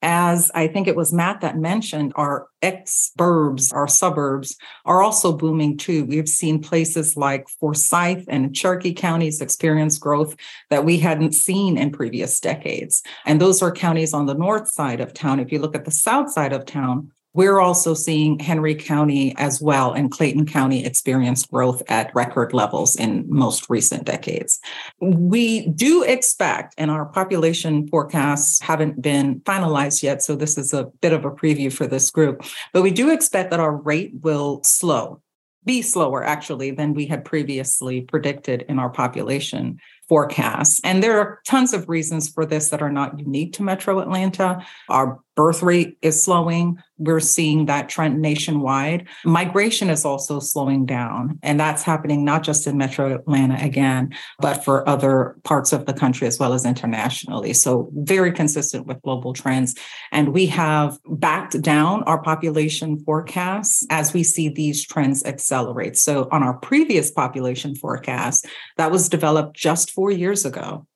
[0.00, 5.36] As I think it was Matt that mentioned, our ex burbs, our suburbs, are also
[5.36, 6.06] booming too.
[6.06, 10.34] We've seen places like Forsyth and Cherokee counties experience growth
[10.70, 13.02] that we hadn't seen in previous decades.
[13.26, 15.40] And those are counties on the north side of town.
[15.40, 19.60] If you look at the south side of town, we're also seeing Henry County as
[19.60, 24.60] well and Clayton County experience growth at record levels in most recent decades.
[25.00, 30.84] We do expect, and our population forecasts haven't been finalized yet, so this is a
[31.00, 34.62] bit of a preview for this group, but we do expect that our rate will
[34.62, 35.22] slow
[35.64, 40.80] be slower actually than we had previously predicted in our population forecasts.
[40.84, 44.64] And there are tons of reasons for this that are not unique to Metro Atlanta.
[44.88, 46.78] Our birth rate is slowing.
[46.98, 49.08] We're seeing that trend nationwide.
[49.24, 51.38] Migration is also slowing down.
[51.42, 55.94] And that's happening not just in Metro Atlanta again, but for other parts of the
[55.94, 57.54] country as well as internationally.
[57.54, 59.74] So, very consistent with global trends.
[60.12, 65.96] And we have backed down our population forecasts as we see these trends accelerate.
[65.96, 70.86] So, on our previous population forecast that was developed just four years ago,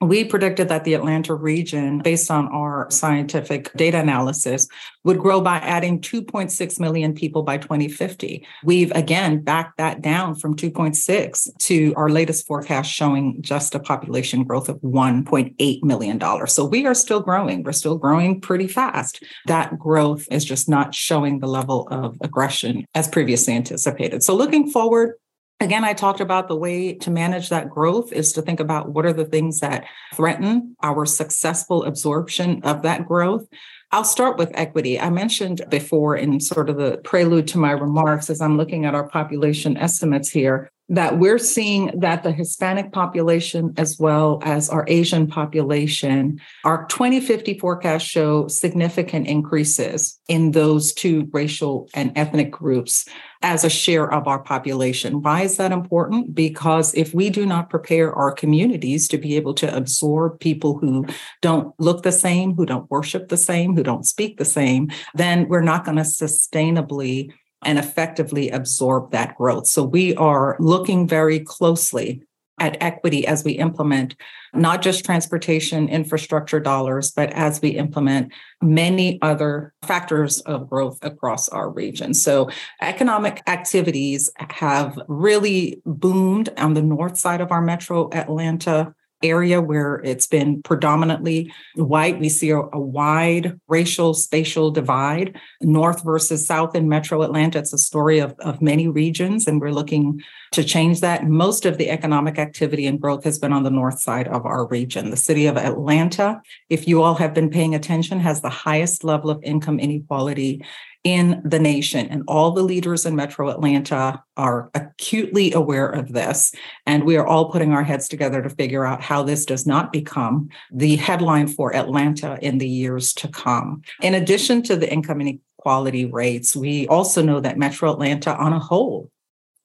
[0.00, 4.68] we predicted that the Atlanta region, based on our scientific data analysis,
[5.04, 8.46] would grow by adding 2.6 million people by 2050.
[8.62, 14.44] We've again backed that down from 2.6 to our latest forecast showing just a population
[14.44, 16.46] growth of $1.8 million.
[16.46, 17.64] So we are still growing.
[17.64, 19.22] We're still growing pretty fast.
[19.46, 24.22] That growth is just not showing the level of aggression as previously anticipated.
[24.22, 25.14] So looking forward,
[25.60, 29.04] Again, I talked about the way to manage that growth is to think about what
[29.04, 33.44] are the things that threaten our successful absorption of that growth.
[33.90, 35.00] I'll start with equity.
[35.00, 38.94] I mentioned before in sort of the prelude to my remarks as I'm looking at
[38.94, 44.84] our population estimates here that we're seeing that the Hispanic population as well as our
[44.88, 53.06] Asian population, our 2050 forecasts show significant increases in those two racial and ethnic groups
[53.42, 55.22] as a share of our population.
[55.22, 56.34] Why is that important?
[56.34, 61.06] Because if we do not prepare our communities to be able to absorb people who
[61.40, 65.48] don't look the same, who don't worship the same, who don't speak the same, then
[65.48, 67.30] we're not going to sustainably
[67.64, 69.66] and effectively absorb that growth.
[69.66, 72.22] So we are looking very closely
[72.60, 74.16] at equity as we implement
[74.54, 81.48] not just transportation infrastructure dollars, but as we implement many other factors of growth across
[81.48, 82.14] our region.
[82.14, 89.60] So, economic activities have really boomed on the north side of our metro Atlanta area
[89.60, 92.20] where it's been predominantly white.
[92.20, 97.58] We see a, a, wide racial spatial divide, north versus south in metro Atlanta.
[97.58, 100.20] It's a story of, of many regions, and we're looking
[100.52, 101.26] to change that.
[101.26, 104.66] Most of the economic activity and growth has been on the north side of our
[104.66, 105.10] region.
[105.10, 109.30] The city of Atlanta, if you all have been paying attention, has the highest level
[109.30, 110.64] of income inequality
[111.04, 112.08] in the nation.
[112.08, 116.52] And all the leaders in Metro Atlanta are acutely aware of this.
[116.86, 119.92] And we are all putting our heads together to figure out how this does not
[119.92, 123.82] become the headline for Atlanta in the years to come.
[124.02, 128.58] In addition to the income inequality rates, we also know that Metro Atlanta on a
[128.58, 129.10] whole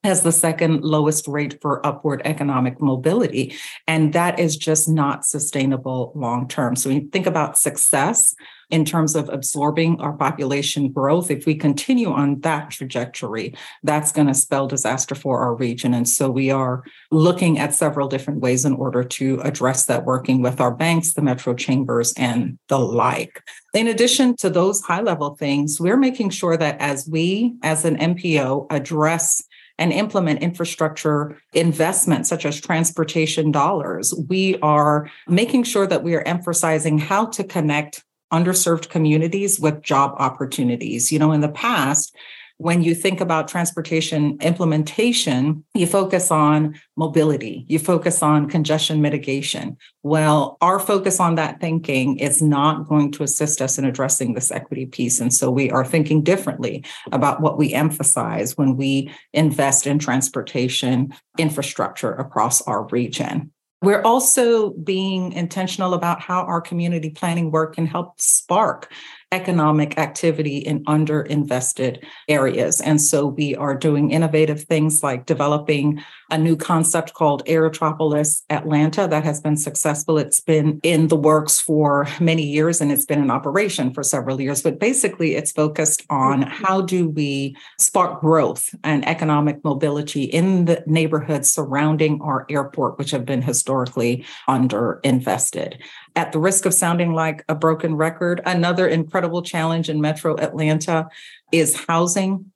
[0.03, 3.55] has the second lowest rate for upward economic mobility.
[3.87, 6.75] And that is just not sustainable long term.
[6.75, 8.35] So you think about success,
[8.73, 11.29] in terms of absorbing our population growth.
[11.29, 15.93] If we continue on that trajectory, that's going to spell disaster for our region.
[15.93, 20.41] And so we are looking at several different ways in order to address that, working
[20.41, 23.43] with our banks, the metro chambers, and the like.
[23.75, 27.97] In addition to those high level things, we're making sure that as we, as an
[27.97, 29.43] MPO, address
[29.79, 36.21] and implement infrastructure investments such as transportation dollars, we are making sure that we are
[36.21, 41.11] emphasizing how to connect underserved communities with job opportunities.
[41.11, 42.15] You know, in the past,
[42.57, 49.75] when you think about transportation implementation, you focus on mobility, you focus on congestion mitigation.
[50.03, 54.51] Well, our focus on that thinking is not going to assist us in addressing this
[54.51, 55.19] equity piece.
[55.19, 61.13] And so we are thinking differently about what we emphasize when we invest in transportation
[61.37, 63.51] infrastructure across our region.
[63.83, 68.89] We're also being intentional about how our community planning work can help spark
[69.33, 72.79] economic activity in underinvested areas.
[72.79, 79.07] And so we are doing innovative things like developing a new concept called Aerotropolis Atlanta
[79.07, 80.17] that has been successful.
[80.17, 84.39] It's been in the works for many years and it's been in operation for several
[84.39, 84.61] years.
[84.61, 86.63] But basically, it's focused on mm-hmm.
[86.63, 93.11] how do we spark growth and economic mobility in the neighborhoods surrounding our airport, which
[93.11, 95.81] have been historically underinvested
[96.15, 101.07] at the risk of sounding like a broken record, another incredible challenge in Metro Atlanta
[101.51, 102.51] is housing.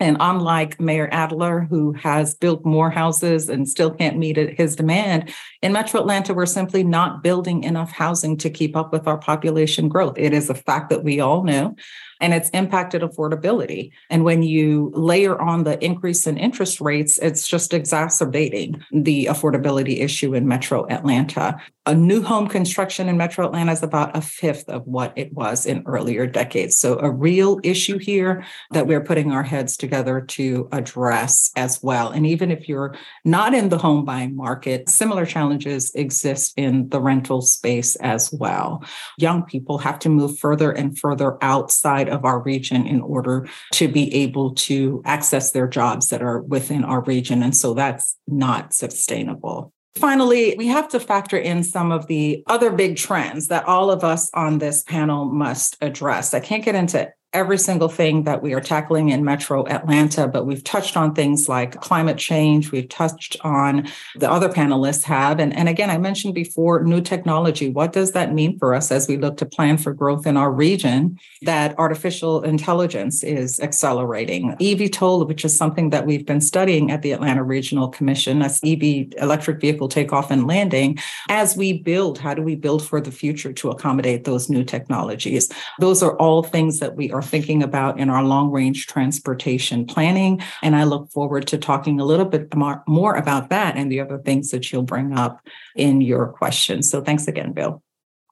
[0.00, 5.34] And unlike Mayor Adler, who has built more houses and still can't meet his demand,
[5.60, 9.88] in Metro Atlanta, we're simply not building enough housing to keep up with our population
[9.88, 10.14] growth.
[10.16, 11.74] It is a fact that we all know
[12.20, 13.90] and it's impacted affordability.
[14.10, 20.00] And when you layer on the increase in interest rates, it's just exacerbating the affordability
[20.00, 21.60] issue in Metro Atlanta.
[21.86, 25.64] A new home construction in Metro Atlanta is about a fifth of what it was
[25.64, 26.76] in earlier decades.
[26.76, 32.10] So, a real issue here that we're putting our heads together to address as well.
[32.10, 37.00] And even if you're not in the home buying market, similar challenges exist in the
[37.00, 38.84] rental space as well.
[39.16, 43.48] Young people have to move further and further outside outside of our region in order
[43.72, 47.42] to be able to access their jobs that are within our region.
[47.42, 49.72] And so that's not sustainable.
[49.96, 54.04] Finally, we have to factor in some of the other big trends that all of
[54.04, 56.34] us on this panel must address.
[56.34, 60.46] I can't get into every single thing that we are tackling in Metro Atlanta, but
[60.46, 62.72] we've touched on things like climate change.
[62.72, 63.86] We've touched on
[64.16, 65.38] the other panelists have.
[65.38, 67.68] And, and again, I mentioned before new technology.
[67.68, 70.50] What does that mean for us as we look to plan for growth in our
[70.50, 71.18] region?
[71.42, 74.56] That artificial intelligence is accelerating.
[74.58, 79.12] eVTOL, which is something that we've been studying at the Atlanta Regional Commission, that's EV
[79.18, 80.98] electric vehicle takeoff and landing.
[81.28, 85.50] As we build, how do we build for the future to accommodate those new technologies?
[85.78, 89.84] Those are all things that we are are thinking about in our long range transportation
[89.86, 90.40] planning.
[90.62, 94.00] And I look forward to talking a little bit more, more about that and the
[94.00, 96.88] other things that you'll bring up in your questions.
[96.90, 97.82] So thanks again, Bill.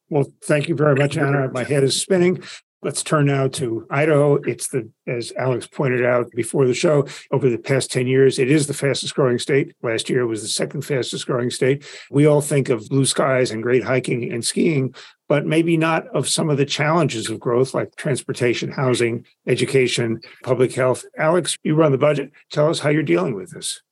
[0.09, 1.51] Well, thank you very much, Anna.
[1.51, 2.43] My head is spinning.
[2.83, 4.35] Let's turn now to Idaho.
[4.35, 8.49] It's the, as Alex pointed out before the show, over the past 10 years, it
[8.49, 9.75] is the fastest growing state.
[9.83, 11.85] Last year it was the second fastest growing state.
[12.13, 14.95] We all think of blue skies and great hiking and skiing,
[15.29, 20.73] but maybe not of some of the challenges of growth like transportation, housing, education, public
[20.75, 21.05] health.
[21.19, 22.31] Alex, you run the budget.
[22.51, 23.83] Tell us how you're dealing with this.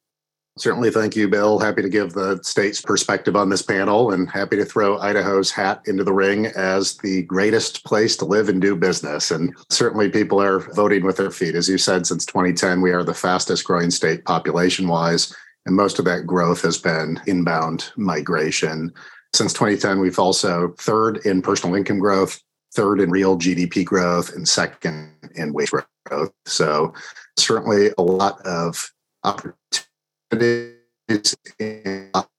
[0.56, 0.92] Certainly.
[0.92, 1.58] Thank you, Bill.
[1.58, 5.82] Happy to give the state's perspective on this panel and happy to throw Idaho's hat
[5.86, 9.32] into the ring as the greatest place to live and do business.
[9.32, 11.56] And certainly people are voting with their feet.
[11.56, 15.34] As you said, since 2010, we are the fastest growing state population wise.
[15.66, 18.92] And most of that growth has been inbound migration.
[19.34, 22.40] Since 2010, we've also third in personal income growth,
[22.72, 25.72] third in real GDP growth, and second in wage
[26.06, 26.32] growth.
[26.46, 26.94] So
[27.36, 28.92] certainly a lot of
[29.24, 30.74] opportunity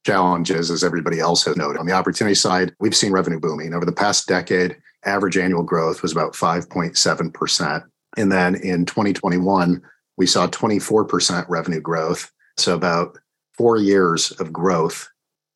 [0.05, 1.79] challenges, as everybody else has noted.
[1.79, 3.73] On the opportunity side, we've seen revenue booming.
[3.73, 7.83] Over the past decade, average annual growth was about 5.7%.
[8.15, 9.81] And then in 2021,
[10.15, 12.31] we saw 24% revenue growth.
[12.55, 13.17] So about
[13.57, 15.09] four years of growth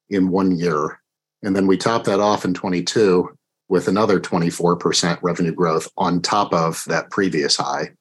[0.09, 0.99] in one year.
[1.43, 3.29] And then we top that off in 22
[3.69, 7.91] with another 24% revenue growth on top of that previous high.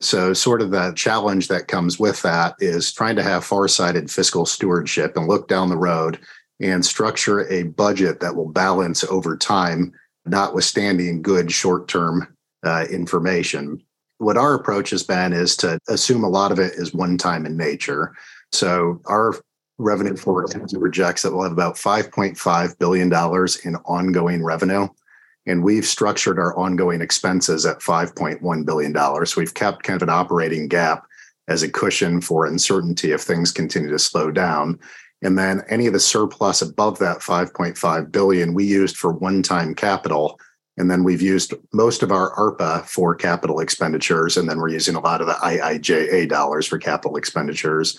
[0.00, 4.44] So, sort of the challenge that comes with that is trying to have far-sighted fiscal
[4.44, 6.18] stewardship and look down the road
[6.60, 9.92] and structure a budget that will balance over time,
[10.26, 13.80] notwithstanding good short-term uh, information.
[14.18, 17.56] What our approach has been is to assume a lot of it is one-time in
[17.56, 18.12] nature.
[18.50, 19.34] So, our
[19.82, 23.08] revenue forecast projects that we'll have about $5.5 billion
[23.64, 24.88] in ongoing revenue
[25.46, 29.26] And we've structured our ongoing expenses at $5.1 billion.
[29.26, 31.04] So we've kept kind of an operating gap
[31.48, 34.78] as a cushion for uncertainty if things continue to slow down.
[35.22, 40.38] And then any of the surplus above that 5.5 billion we used for one-time capital.
[40.76, 44.36] And then we've used most of our ARPA for capital expenditures.
[44.36, 47.98] And then we're using a lot of the IIJA dollars for capital expenditures.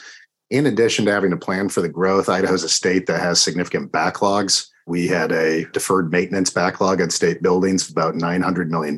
[0.53, 3.91] In addition to having a plan for the growth, Idaho's a state that has significant
[3.91, 4.67] backlogs.
[4.85, 8.95] We had a deferred maintenance backlog at state buildings of about $900 million.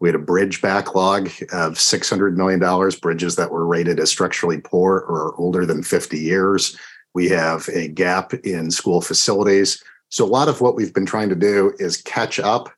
[0.00, 2.58] We had a bridge backlog of $600 million,
[3.00, 6.76] bridges that were rated as structurally poor or older than 50 years.
[7.14, 9.80] We have a gap in school facilities.
[10.08, 12.68] So, a lot of what we've been trying to do is catch up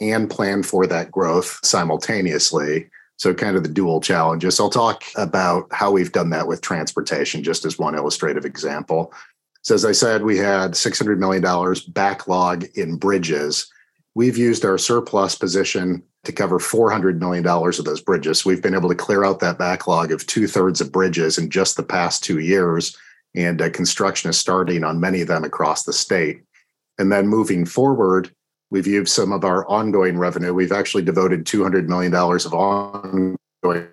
[0.00, 2.90] and plan for that growth simultaneously.
[3.24, 4.60] So, kind of the dual challenges.
[4.60, 9.14] I'll talk about how we've done that with transportation, just as one illustrative example.
[9.62, 11.42] So, as I said, we had $600 million
[11.88, 13.72] backlog in bridges.
[14.14, 18.44] We've used our surplus position to cover $400 million of those bridges.
[18.44, 21.78] We've been able to clear out that backlog of two thirds of bridges in just
[21.78, 22.94] the past two years.
[23.34, 26.42] And uh, construction is starting on many of them across the state.
[26.98, 28.34] And then moving forward,
[28.74, 30.52] we've used some of our ongoing revenue.
[30.52, 33.88] We've actually devoted $200 million of ongoing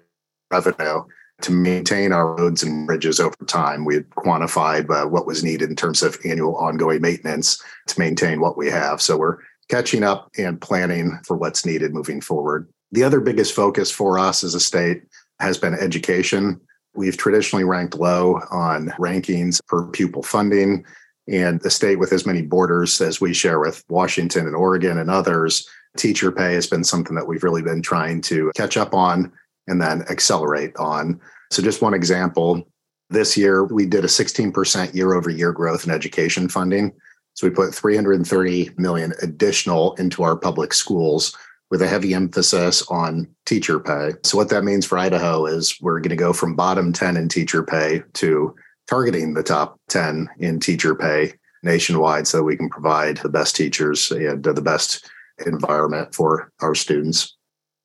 [0.50, 1.04] revenue
[1.42, 3.86] to maintain our roads and bridges over time.
[3.86, 8.42] We had quantified uh, what was needed in terms of annual ongoing maintenance to maintain
[8.42, 9.04] what we have.
[9.04, 9.38] So we're
[9.70, 12.68] catching up and planning for what's needed moving forward.
[12.92, 15.04] The other biggest focus for us as a state
[15.40, 16.60] has been education.
[16.96, 20.86] We've traditionally ranked low on rankings for pupil funding.
[21.32, 25.10] And the state with as many borders as we share with Washington and Oregon and
[25.10, 29.32] others, teacher pay has been something that we've really been trying to catch up on
[29.68, 31.20] and then accelerate on.
[31.50, 32.68] So, just one example
[33.10, 36.94] this year, we did a 16% year over year growth in education funding.
[37.34, 41.36] So, we put 330 million additional into our public schools
[41.70, 44.12] with a heavy emphasis on teacher pay.
[44.24, 47.30] So, what that means for Idaho is we're going to go from bottom 10 in
[47.30, 48.54] teacher pay to
[48.92, 51.34] targeting the top 10 in teacher pay
[51.64, 55.10] nationwide so we can provide the best teachers and the best
[55.48, 57.38] environment for our students.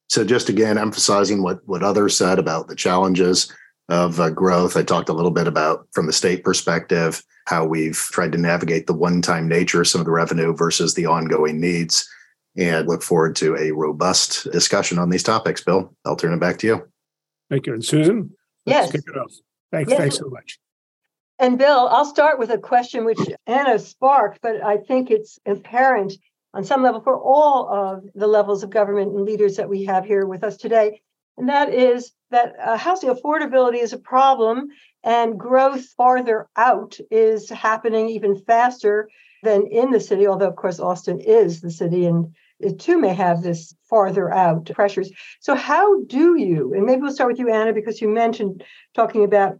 [0.09, 3.53] So, just again, emphasizing what, what others said about the challenges
[3.89, 4.77] of uh, growth.
[4.77, 8.89] I talked a little bit about from the state perspective how we've tried to navigate
[8.89, 12.09] the one time nature of some of the revenue versus the ongoing needs.
[12.57, 15.63] And look forward to a robust discussion on these topics.
[15.63, 16.89] Bill, I'll turn it back to you.
[17.51, 17.75] Thank you.
[17.75, 18.33] And Susan?
[18.65, 18.91] Yes.
[18.91, 19.33] kick it off.
[19.71, 19.99] Thanks, yes.
[20.01, 20.59] thanks so much.
[21.39, 26.15] And Bill, I'll start with a question which Anna sparked, but I think it's apparent
[26.55, 30.07] on some level for all of the levels of government and leaders that we have
[30.07, 31.03] here with us today.
[31.37, 34.69] And that is that uh, housing affordability is a problem
[35.05, 39.11] and growth farther out is happening even faster
[39.43, 43.13] than in the city, although, of course, Austin is the city and it too may
[43.13, 45.13] have this farther out pressures.
[45.41, 48.65] So, how do you, and maybe we'll start with you, Anna, because you mentioned
[48.95, 49.59] talking about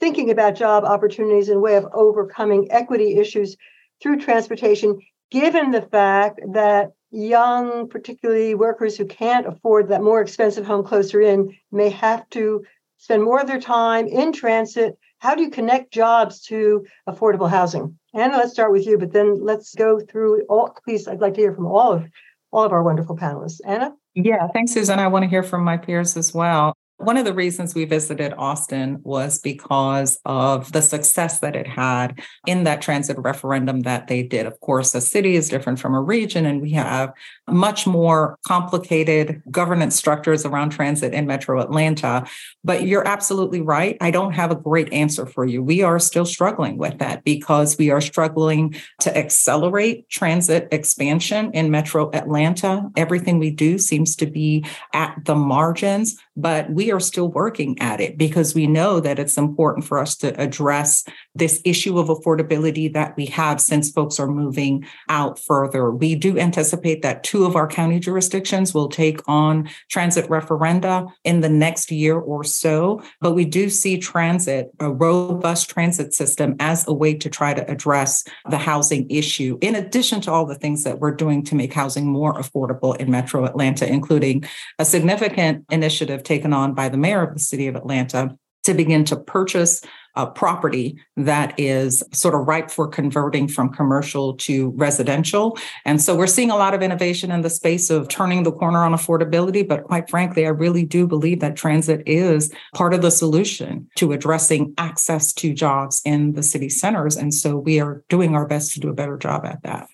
[0.00, 3.56] thinking about job opportunities and a way of overcoming equity issues
[4.02, 4.98] through transportation,
[5.30, 11.20] given the fact that young, particularly workers who can't afford that more expensive home closer
[11.20, 12.64] in, may have to
[12.98, 14.98] spend more of their time in transit.
[15.18, 17.98] How do you connect jobs to affordable housing?
[18.14, 20.76] Anna, let's start with you, but then let's go through all.
[20.84, 22.04] Please, I'd like to hear from all of
[22.52, 23.60] all of our wonderful panelists.
[23.64, 23.92] Anna?
[24.14, 25.00] Yeah, thanks, Susan.
[25.00, 26.72] I want to hear from my peers as well.
[26.98, 32.20] One of the reasons we visited Austin was because of the success that it had
[32.46, 34.46] in that transit referendum that they did.
[34.46, 37.12] Of course, a city is different from a region, and we have
[37.48, 42.26] much more complicated governance structures around transit in Metro Atlanta.
[42.62, 43.96] But you're absolutely right.
[44.00, 45.62] I don't have a great answer for you.
[45.62, 51.70] We are still struggling with that because we are struggling to accelerate transit expansion in
[51.72, 52.88] Metro Atlanta.
[52.96, 58.00] Everything we do seems to be at the margins, but we are still working at
[58.00, 61.04] it because we know that it's important for us to address
[61.34, 65.90] this issue of affordability that we have since folks are moving out further.
[65.90, 71.40] We do anticipate that two of our county jurisdictions will take on transit referenda in
[71.40, 76.86] the next year or so, but we do see transit, a robust transit system, as
[76.88, 80.82] a way to try to address the housing issue, in addition to all the things
[80.82, 84.44] that we're doing to make housing more affordable in Metro Atlanta, including
[84.78, 89.04] a significant initiative taken on by the mayor of the city of Atlanta to begin
[89.04, 89.82] to purchase
[90.16, 95.58] a property that is sort of ripe for converting from commercial to residential.
[95.84, 98.84] And so we're seeing a lot of innovation in the space of turning the corner
[98.84, 99.66] on affordability.
[99.66, 104.12] But quite frankly, I really do believe that transit is part of the solution to
[104.12, 107.16] addressing access to jobs in the city centers.
[107.16, 109.88] And so we are doing our best to do a better job at that.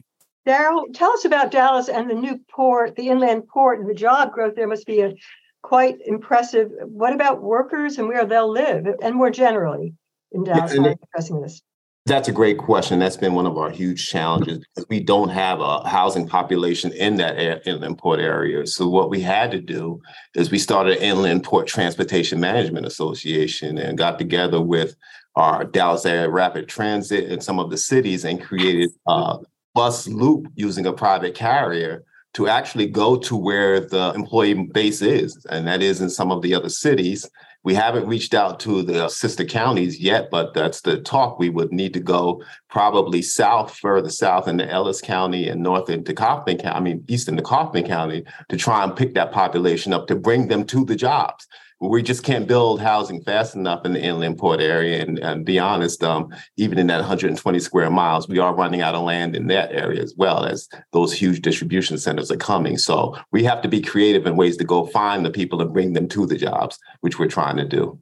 [0.47, 4.33] Darryl, tell us about Dallas and the new port, the inland port, and the job
[4.33, 4.55] growth.
[4.55, 5.15] There must be a
[5.63, 6.71] quite impressive.
[6.83, 9.95] What about workers and where they'll live, and more generally
[10.33, 10.75] in Dallas?
[10.75, 11.63] Yeah, addressing this.
[12.07, 12.99] That's a great question.
[12.99, 17.17] That's been one of our huge challenges because we don't have a housing population in
[17.17, 18.67] that inland port area.
[18.67, 20.01] So what we had to do
[20.35, 24.97] is we started an Inland Port Transportation Management Association and got together with
[25.37, 29.37] our Dallas Area Rapid Transit and some of the cities and created a
[29.75, 32.03] bus loop using a private carrier
[32.35, 36.43] to actually go to where the employee base is, and that is in some of
[36.43, 37.29] the other cities
[37.63, 41.39] we haven't reached out to the sister counties yet, but that's the talk.
[41.39, 46.15] We would need to go probably south, further south into Ellis County and north into
[46.15, 50.07] Kaufman County, I mean, east into Kaufman County to try and pick that population up
[50.07, 51.47] to bring them to the jobs
[51.81, 55.01] we just can't build housing fast enough in the inland port area.
[55.03, 58.95] And, and be honest, um, even in that 120 square miles, we are running out
[58.95, 62.77] of land in that area as well as those huge distribution centers are coming.
[62.77, 65.95] So we have to be creative in ways to go find the people and bring
[65.95, 67.99] them to the jobs, which we're trying to do.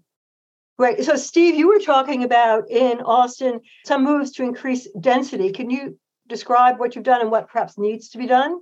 [0.76, 1.02] Right.
[1.02, 5.50] So, Steve, you were talking about in Austin some moves to increase density.
[5.50, 5.98] Can you
[6.28, 8.60] describe what you've done and what perhaps needs to be done?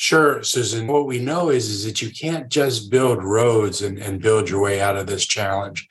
[0.00, 0.86] Sure, Susan.
[0.86, 4.58] What we know is, is that you can't just build roads and, and build your
[4.58, 5.86] way out of this challenge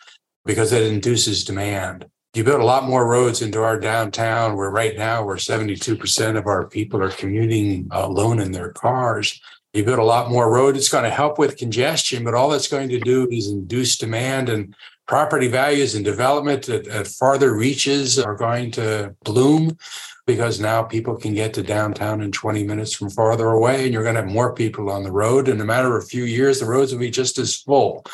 [0.46, 2.08] because that induces demand.
[2.34, 6.48] You build a lot more roads into our downtown where right now where 72% of
[6.48, 9.40] our people are commuting uh, alone in their cars.
[9.74, 12.68] You build a lot more road, it's going to help with congestion, but all that's
[12.68, 14.76] going to do is induce demand and
[15.08, 19.78] property values and development at, at farther reaches are going to bloom
[20.26, 24.04] because now people can get to downtown in 20 minutes from farther away and you're
[24.04, 25.48] going to have more people on the road.
[25.48, 28.06] In a matter of a few years, the roads will be just as full.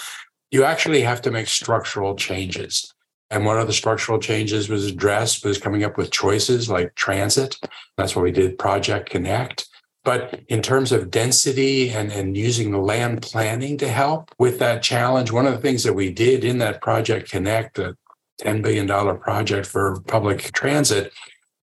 [0.52, 2.94] You actually have to make structural changes.
[3.30, 7.58] And one of the structural changes was addressed was coming up with choices like transit.
[7.98, 9.68] That's what we did Project Connect.
[10.06, 15.32] But in terms of density and, and using land planning to help with that challenge,
[15.32, 17.98] one of the things that we did in that Project Connect, a
[18.42, 18.88] $10 billion
[19.18, 21.12] project for public transit,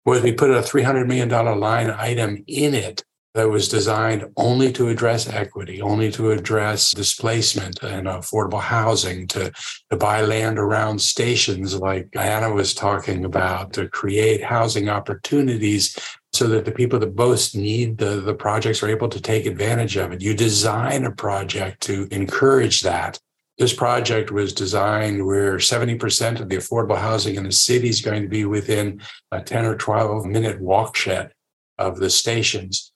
[0.05, 3.03] was we put a $300 million line item in it
[3.39, 9.53] that was designed only to address equity, only to address displacement and affordable housing, to,
[9.91, 15.97] to buy land around stations like Diana was talking about, to create housing opportunities
[16.32, 19.97] so that the people that most need the, the projects are able to take advantage
[19.97, 20.20] of it.
[20.20, 23.20] You design a project to encourage that
[23.57, 28.22] this project was designed where 70% of the affordable housing in the city is going
[28.22, 31.30] to be within a 10 or 12 minute walk shed
[31.78, 32.91] of the stations.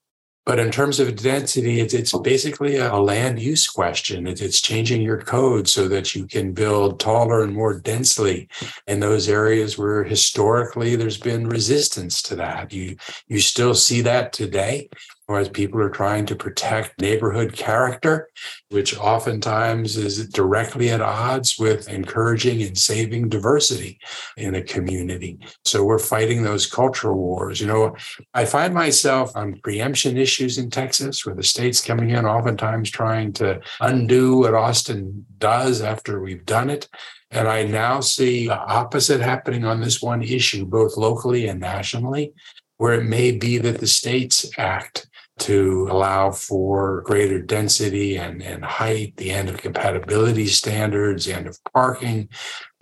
[0.44, 4.26] But in terms of density, it's, it's basically a land use question.
[4.26, 8.48] It's, it's changing your code so that you can build taller and more densely
[8.88, 12.72] in those areas where historically there's been resistance to that.
[12.72, 12.96] You,
[13.28, 14.88] you still see that today
[15.36, 18.28] as people are trying to protect neighborhood character,
[18.70, 23.98] which oftentimes is directly at odds with encouraging and saving diversity
[24.36, 25.38] in a community.
[25.64, 27.60] So we're fighting those cultural wars.
[27.60, 27.96] You know,
[28.34, 33.32] I find myself on preemption issues in Texas where the state's coming in, oftentimes trying
[33.34, 36.88] to undo what Austin does after we've done it.
[37.30, 42.34] And I now see the opposite happening on this one issue, both locally and nationally,
[42.76, 45.08] where it may be that the states act
[45.38, 51.46] to allow for greater density and, and height, the end of compatibility standards, the end
[51.46, 52.28] of parking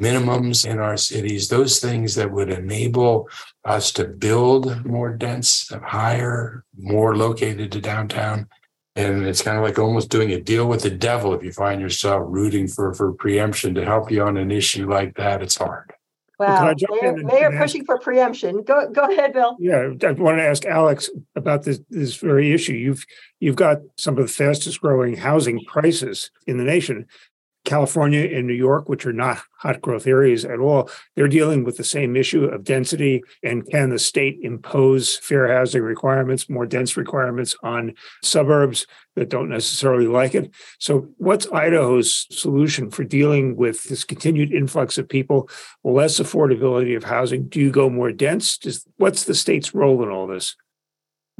[0.00, 3.28] minimums in our cities, those things that would enable
[3.64, 8.48] us to build more dense, higher, more located to downtown.
[8.96, 11.80] And it's kind of like almost doing a deal with the devil if you find
[11.80, 15.42] yourself rooting for, for preemption to help you on an issue like that.
[15.42, 15.92] It's hard.
[16.40, 18.62] Wow, they're, they are pushing for preemption.
[18.62, 19.56] Go go ahead, Bill.
[19.58, 22.72] Yeah, I want to ask Alex about this this very issue.
[22.72, 23.04] You've
[23.40, 27.06] you've got some of the fastest growing housing prices in the nation.
[27.64, 31.76] California and New York, which are not hot growth areas at all, they're dealing with
[31.76, 33.22] the same issue of density.
[33.42, 38.86] And can the state impose fair housing requirements, more dense requirements on suburbs
[39.16, 40.50] that don't necessarily like it?
[40.78, 45.48] So, what's Idaho's solution for dealing with this continued influx of people,
[45.84, 47.48] less affordability of housing?
[47.48, 48.58] Do you go more dense?
[48.96, 50.56] What's the state's role in all this?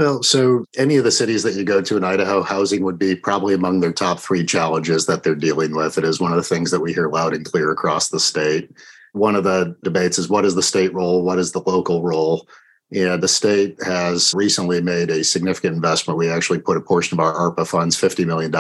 [0.01, 3.15] Well, so any of the cities that you go to in Idaho, housing would be
[3.15, 5.99] probably among their top three challenges that they're dealing with.
[5.99, 8.71] It is one of the things that we hear loud and clear across the state.
[9.13, 11.23] One of the debates is what is the state role?
[11.23, 12.49] What is the local role?
[12.93, 16.19] Yeah, the state has recently made a significant investment.
[16.19, 18.53] We actually put a portion of our ARPA funds, $50 million,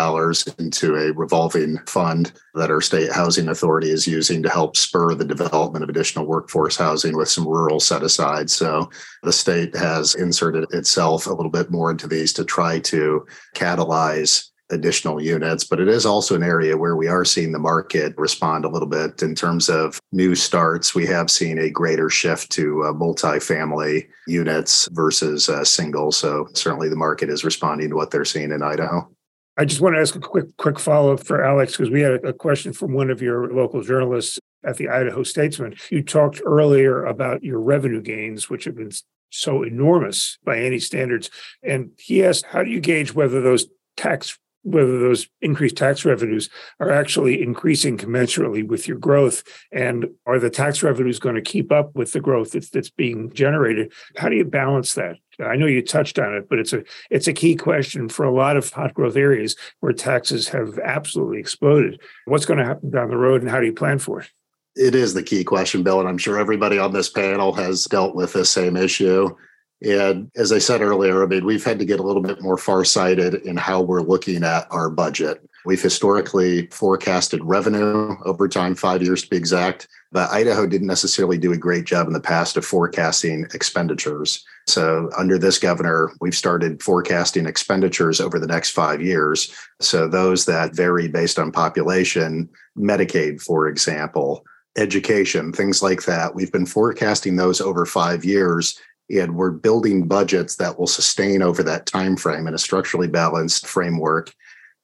[0.61, 5.25] into a revolving fund that our state housing authority is using to help spur the
[5.25, 8.49] development of additional workforce housing with some rural set aside.
[8.51, 8.89] So
[9.25, 13.27] the state has inserted itself a little bit more into these to try to
[13.57, 18.15] catalyze additional units, but it is also an area where we are seeing the market
[18.17, 20.95] respond a little bit in terms of new starts.
[20.95, 26.13] We have seen a greater shift to uh, multi-family units versus uh, single.
[26.13, 29.09] So certainly the market is responding to what they're seeing in Idaho.
[29.57, 32.25] I just want to ask a quick quick follow up for Alex because we had
[32.25, 35.75] a question from one of your local journalists at the Idaho Statesman.
[35.91, 38.93] You talked earlier about your revenue gains, which have been
[39.31, 41.31] so enormous by any standards,
[41.63, 43.67] and he asked, "How do you gauge whether those
[43.97, 49.43] tax whether those increased tax revenues are actually increasing commensurately with your growth
[49.73, 53.33] and are the tax revenues going to keep up with the growth that's, that's being
[53.33, 53.93] generated?
[54.17, 55.17] How do you balance that?
[55.41, 58.35] I know you touched on it but it's a it's a key question for a
[58.35, 62.01] lot of hot growth areas where taxes have absolutely exploded.
[62.27, 64.31] What's going to happen down the road and how do you plan for it?
[64.77, 68.15] It is the key question bill and i'm sure everybody on this panel has dealt
[68.15, 69.35] with the same issue
[69.83, 72.59] and as I said earlier, I mean, we've had to get a little bit more
[72.59, 75.43] farsighted in how we're looking at our budget.
[75.65, 81.39] We've historically forecasted revenue over time, five years to be exact, but Idaho didn't necessarily
[81.39, 84.45] do a great job in the past of forecasting expenditures.
[84.67, 89.55] So, under this governor, we've started forecasting expenditures over the next five years.
[89.81, 94.45] So, those that vary based on population, Medicaid, for example,
[94.77, 96.35] education, things like that.
[96.35, 98.79] We've been forecasting those over five years
[99.11, 103.67] and we're building budgets that will sustain over that time frame in a structurally balanced
[103.67, 104.33] framework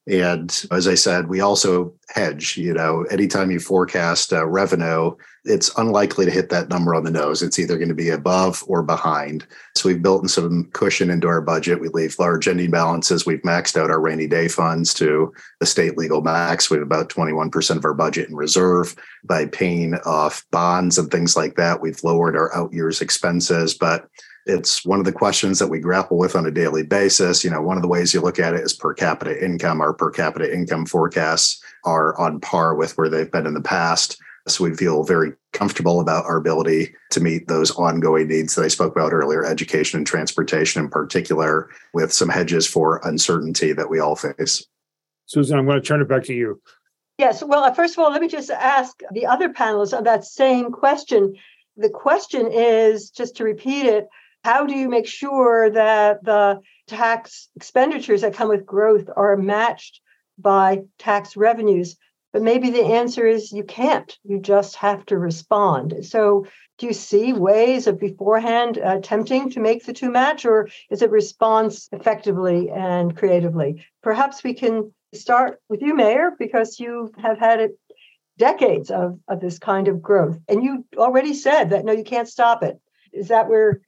[0.07, 2.57] and as I said, we also hedge.
[2.57, 5.13] You know, anytime you forecast uh, revenue,
[5.47, 7.43] it's unlikely to hit that number on the nose.
[7.43, 9.47] It's either going to be above or behind.
[9.77, 11.81] So we've built in some cushion into our budget.
[11.81, 13.25] We leave large ending balances.
[13.25, 16.69] We've maxed out our rainy day funds to the state legal max.
[16.69, 21.37] We have about 21% of our budget in reserve by paying off bonds and things
[21.37, 21.81] like that.
[21.81, 24.09] We've lowered our out years expenses, but
[24.47, 27.43] it's one of the questions that we grapple with on a daily basis.
[27.43, 29.81] You know, one of the ways you look at it is per capita income.
[29.81, 34.19] Our per capita income forecasts are on par with where they've been in the past.
[34.49, 38.69] So we feel very comfortable about our ability to meet those ongoing needs that I
[38.69, 43.99] spoke about earlier, education and transportation in particular, with some hedges for uncertainty that we
[43.99, 44.65] all face.
[45.27, 46.61] Susan, I'm going to turn it back to you.
[47.19, 47.43] Yes.
[47.43, 50.71] Well, uh, first of all, let me just ask the other panelists on that same
[50.71, 51.35] question.
[51.77, 54.07] The question is just to repeat it
[54.47, 60.01] how do you make sure that the tax expenditures that come with growth are matched
[60.39, 61.97] by tax revenues?
[62.37, 64.15] But maybe the answer is you can't.
[64.23, 66.05] You just have to respond.
[66.05, 70.69] So, do you see ways of beforehand uh, attempting to make the two match, or
[70.91, 73.87] is it response effectively and creatively?
[74.03, 77.79] Perhaps we can start with you, Mayor, because you have had it
[78.37, 80.39] decades of, of this kind of growth.
[80.47, 82.79] And you already said that no, you can't stop it.
[83.15, 83.81] Is that where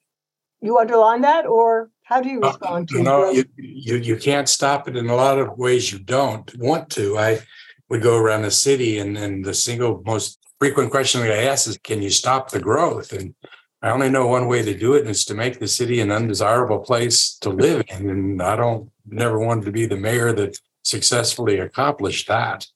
[0.62, 3.03] you underline that, or how do you respond uh, to?
[3.03, 4.96] No, you, you you can't stop it.
[4.96, 7.18] In a lot of ways, you don't want to.
[7.18, 7.40] I
[7.89, 11.78] would go around the city, and and the single most frequent question I ask is,
[11.78, 13.34] "Can you stop the growth?" And
[13.82, 16.11] I only know one way to do it, and it's to make the city an
[16.11, 18.11] undesirable place to live in.
[18.11, 22.66] And I don't never wanted to be the mayor that successfully accomplished that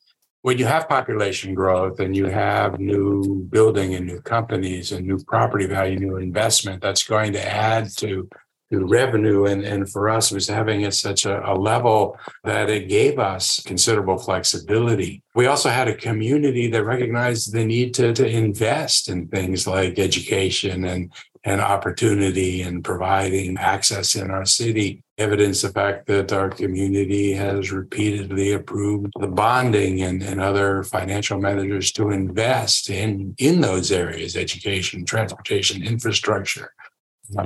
[0.43, 5.19] when you have population growth and you have new building and new companies and new
[5.25, 8.29] property value, new investment, that's going to add to,
[8.73, 9.47] to revenue.
[9.47, 13.63] And, and for us, was having it such a, a level that it gave us
[13.63, 15.23] considerable flexibility.
[15.35, 19.99] We also had a community that recognized the need to, to invest in things like
[19.99, 21.13] education and
[21.45, 25.03] and opportunity and providing access in our city.
[25.19, 31.41] Evidence the fact that our community has repeatedly approved the bonding and, and other financial
[31.41, 36.73] measures to invest in, in those areas, education, transportation, infrastructure,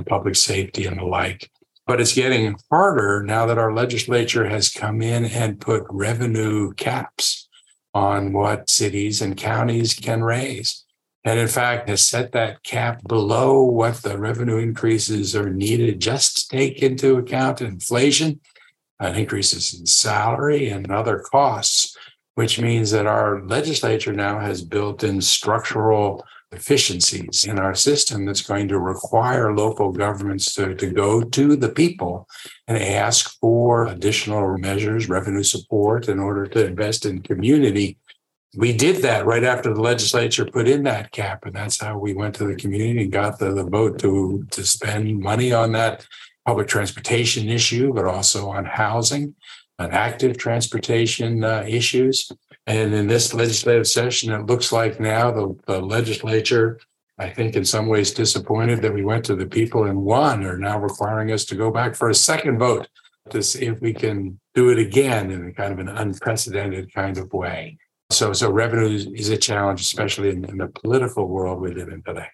[0.05, 1.49] public safety, and the like.
[1.85, 7.47] But it's getting harder now that our legislature has come in and put revenue caps
[7.93, 10.85] on what cities and counties can raise
[11.27, 16.37] and in fact has set that cap below what the revenue increases are needed just
[16.37, 18.39] to take into account inflation
[19.01, 21.97] and increases in salary and other costs,
[22.35, 28.41] which means that our legislature now has built in structural efficiencies in our system that's
[28.41, 32.27] going to require local governments to, to go to the people
[32.67, 37.97] and ask for additional measures, revenue support in order to invest in community
[38.55, 41.45] we did that right after the legislature put in that cap.
[41.45, 44.65] And that's how we went to the community and got the, the vote to, to
[44.65, 46.07] spend money on that
[46.45, 49.35] public transportation issue, but also on housing
[49.79, 52.31] and active transportation uh, issues.
[52.67, 56.79] And in this legislative session, it looks like now the, the legislature,
[57.17, 60.57] I think in some ways disappointed that we went to the people and won, are
[60.57, 62.89] now requiring us to go back for a second vote
[63.29, 67.17] to see if we can do it again in a kind of an unprecedented kind
[67.17, 67.77] of way.
[68.09, 72.03] So, so revenue is a challenge, especially in, in the political world we live in
[72.03, 72.27] today.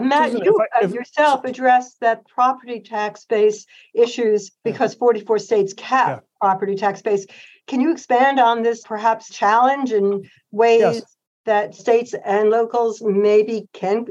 [0.00, 5.72] Matt, Susan, you I- if- yourself addressed that property tax base issues because 44 states
[5.72, 6.20] cap Yeah.
[6.40, 7.26] property tax base.
[7.66, 11.16] Can you expand on this perhaps challenge and ways Yes.
[11.46, 14.06] that states and locals maybe can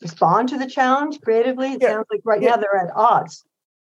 [0.00, 1.74] respond to the challenge creatively?
[1.74, 1.92] It Yeah.
[1.92, 2.50] sounds like right Yeah.
[2.50, 3.44] now they're at odds.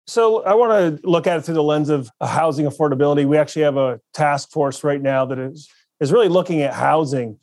[0.07, 3.25] So I want to look at it through the lens of housing affordability.
[3.25, 5.69] We actually have a task force right now that is
[5.99, 7.37] is really looking at housing,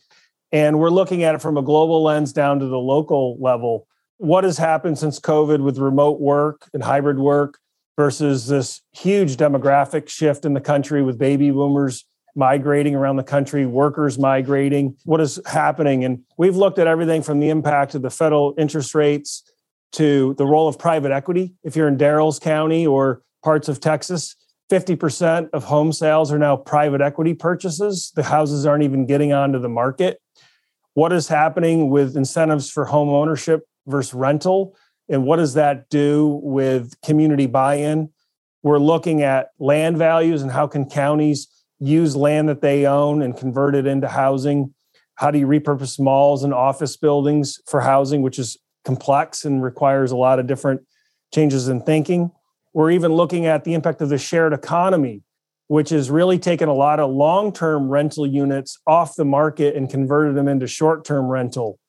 [0.52, 3.86] and we're looking at it from a global lens down to the local level.
[4.18, 7.58] What has happened since COVID with remote work and hybrid work
[7.96, 13.66] versus this huge demographic shift in the country with baby boomers migrating around the country,
[13.66, 14.96] workers migrating?
[15.04, 16.04] What is happening?
[16.04, 19.42] And we've looked at everything from the impact of the federal interest rates
[19.92, 21.54] to the role of private equity.
[21.62, 24.36] If you're in Dallas County or parts of Texas,
[24.70, 28.12] 50% of home sales are now private equity purchases.
[28.14, 30.20] The houses aren't even getting onto the market.
[30.94, 34.76] What is happening with incentives for home ownership versus rental?
[35.08, 38.10] And what does that do with community buy in?
[38.62, 41.48] We're looking at land values and how can counties
[41.78, 44.74] use land that they own and convert it into housing?
[45.14, 48.58] How do you repurpose malls and office buildings for housing, which is
[48.88, 50.80] complex and requires a lot of different
[51.32, 52.30] changes in thinking.
[52.78, 55.22] We're even looking at the impact of the shared economy,
[55.66, 59.90] which has really taken a lot of long term rental units off the market and
[59.90, 61.80] converted them into short term rental.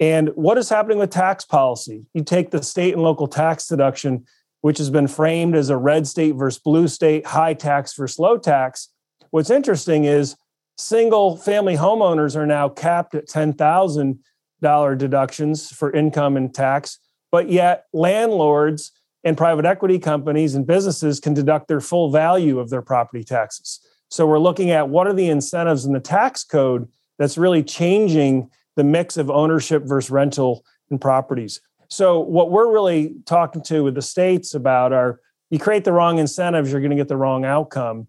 [0.00, 2.06] And what is happening with tax policy?
[2.12, 4.24] You take the state and local tax deduction,
[4.62, 8.36] which has been framed as a red state versus blue state, high tax versus low
[8.36, 8.88] tax.
[9.30, 10.34] What's interesting is
[10.76, 16.98] single family homeowners are now capped at $10,000 deductions for income and tax,
[17.30, 18.90] but yet landlords
[19.26, 23.80] and private equity companies and businesses can deduct their full value of their property taxes.
[24.08, 28.48] So we're looking at what are the incentives in the tax code that's really changing
[28.76, 31.60] the mix of ownership versus rental in properties.
[31.88, 35.18] So what we're really talking to with the states about are
[35.50, 38.06] you create the wrong incentives, you're going to get the wrong outcome.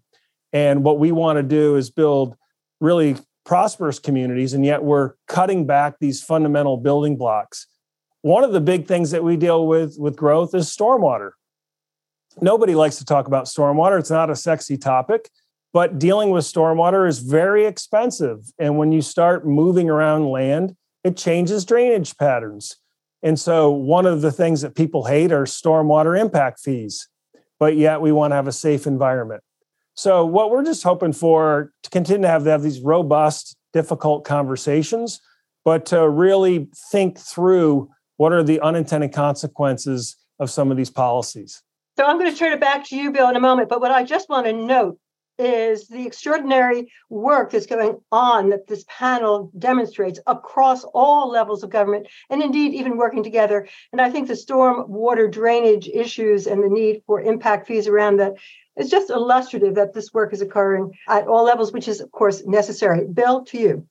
[0.52, 2.36] And what we want to do is build
[2.80, 7.66] really prosperous communities, and yet we're cutting back these fundamental building blocks.
[8.28, 11.30] One of the big things that we deal with with growth is stormwater.
[12.42, 13.98] Nobody likes to talk about stormwater.
[13.98, 15.30] It's not a sexy topic,
[15.72, 18.40] but dealing with stormwater is very expensive.
[18.58, 22.76] And when you start moving around land, it changes drainage patterns.
[23.22, 27.08] And so, one of the things that people hate are stormwater impact fees,
[27.58, 29.42] but yet we want to have a safe environment.
[29.94, 34.26] So, what we're just hoping for to continue to have, to have these robust, difficult
[34.26, 35.18] conversations,
[35.64, 37.88] but to really think through
[38.18, 41.62] what are the unintended consequences of some of these policies.
[41.96, 43.68] So I'm going to turn it back to you, Bill, in a moment.
[43.68, 44.98] But what I just want to note
[45.40, 51.70] is the extraordinary work that's going on that this panel demonstrates across all levels of
[51.70, 53.68] government and indeed even working together.
[53.92, 58.16] And I think the storm water drainage issues and the need for impact fees around
[58.16, 58.34] that
[58.76, 62.44] is just illustrative that this work is occurring at all levels, which is, of course,
[62.44, 63.06] necessary.
[63.06, 63.88] Bill, to you.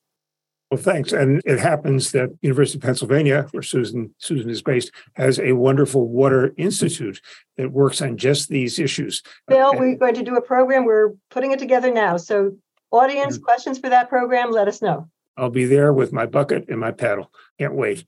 [0.69, 1.13] Well, thanks.
[1.13, 6.07] And it happens that University of Pennsylvania, where Susan Susan is based, has a wonderful
[6.07, 7.21] water institute
[7.55, 9.23] that works on just these issues.
[9.47, 10.83] Bill, And we're going to do a program.
[10.83, 12.17] We're putting it together now.
[12.17, 12.57] So,
[12.91, 13.45] audience, mm-hmm.
[13.45, 15.09] questions for that program, let us know.
[15.37, 17.31] I'll be there with my bucket and my paddle.
[17.59, 18.05] Can't wait.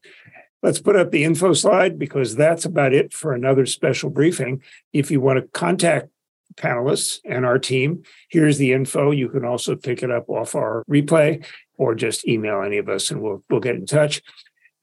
[0.62, 4.62] Let's put up the info slide because that's about it for another special briefing.
[4.92, 6.10] If you want to contact
[6.56, 9.12] panelists and our team, here's the info.
[9.12, 11.46] You can also pick it up off our replay
[11.80, 14.22] or just email any of us and we'll we'll get in touch.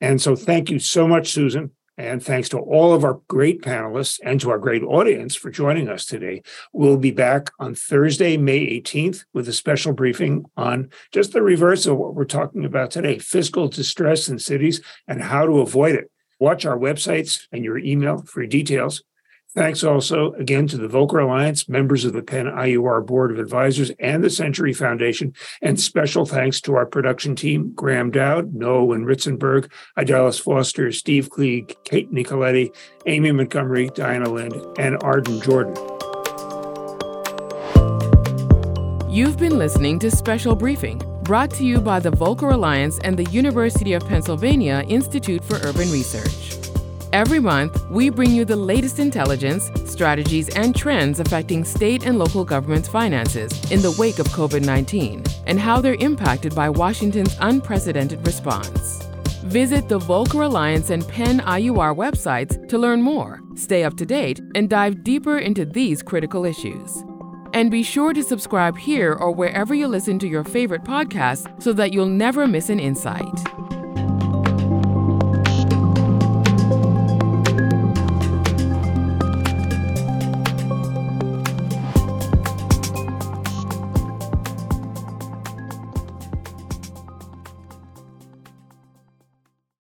[0.01, 1.71] And so thank you so much, Susan.
[1.99, 5.89] And thanks to all of our great panelists and to our great audience for joining
[5.89, 6.43] us today.
[6.75, 11.87] We'll be back on Thursday, May 18th, with a special briefing on just the reverse
[11.87, 16.11] of what we're talking about today fiscal distress in cities and how to avoid it.
[16.39, 19.03] Watch our websites and your email for details.
[19.55, 23.91] Thanks also again to the Volcker Alliance, members of the Penn IUR Board of Advisors,
[23.99, 25.33] and the Century Foundation.
[25.63, 31.31] And special thanks to our production team Graham Dowd, Noah and Ritzenberg, Idalis Foster, Steve
[31.31, 32.75] Klieg, Kate Nicoletti,
[33.07, 35.75] Amy Montgomery, Diana Lind, and Arden Jordan.
[39.09, 43.25] You've been listening to Special Briefing, brought to you by the Volcker Alliance and the
[43.31, 46.56] University of Pennsylvania Institute for Urban Research.
[47.17, 52.45] Every month, we bring you the latest intelligence, strategies, and trends affecting state and local
[52.45, 58.27] governments' finances in the wake of COVID 19 and how they're impacted by Washington's unprecedented
[58.27, 59.03] response.
[59.45, 64.43] Visit the Volcker Alliance and Penn IUR websites to learn more, stay up to date,
[64.55, 67.03] and dive deeper into these critical issues.
[67.55, 71.73] And be sure to subscribe here or wherever you listen to your favorite podcasts so
[71.73, 73.86] that you'll never miss an insight.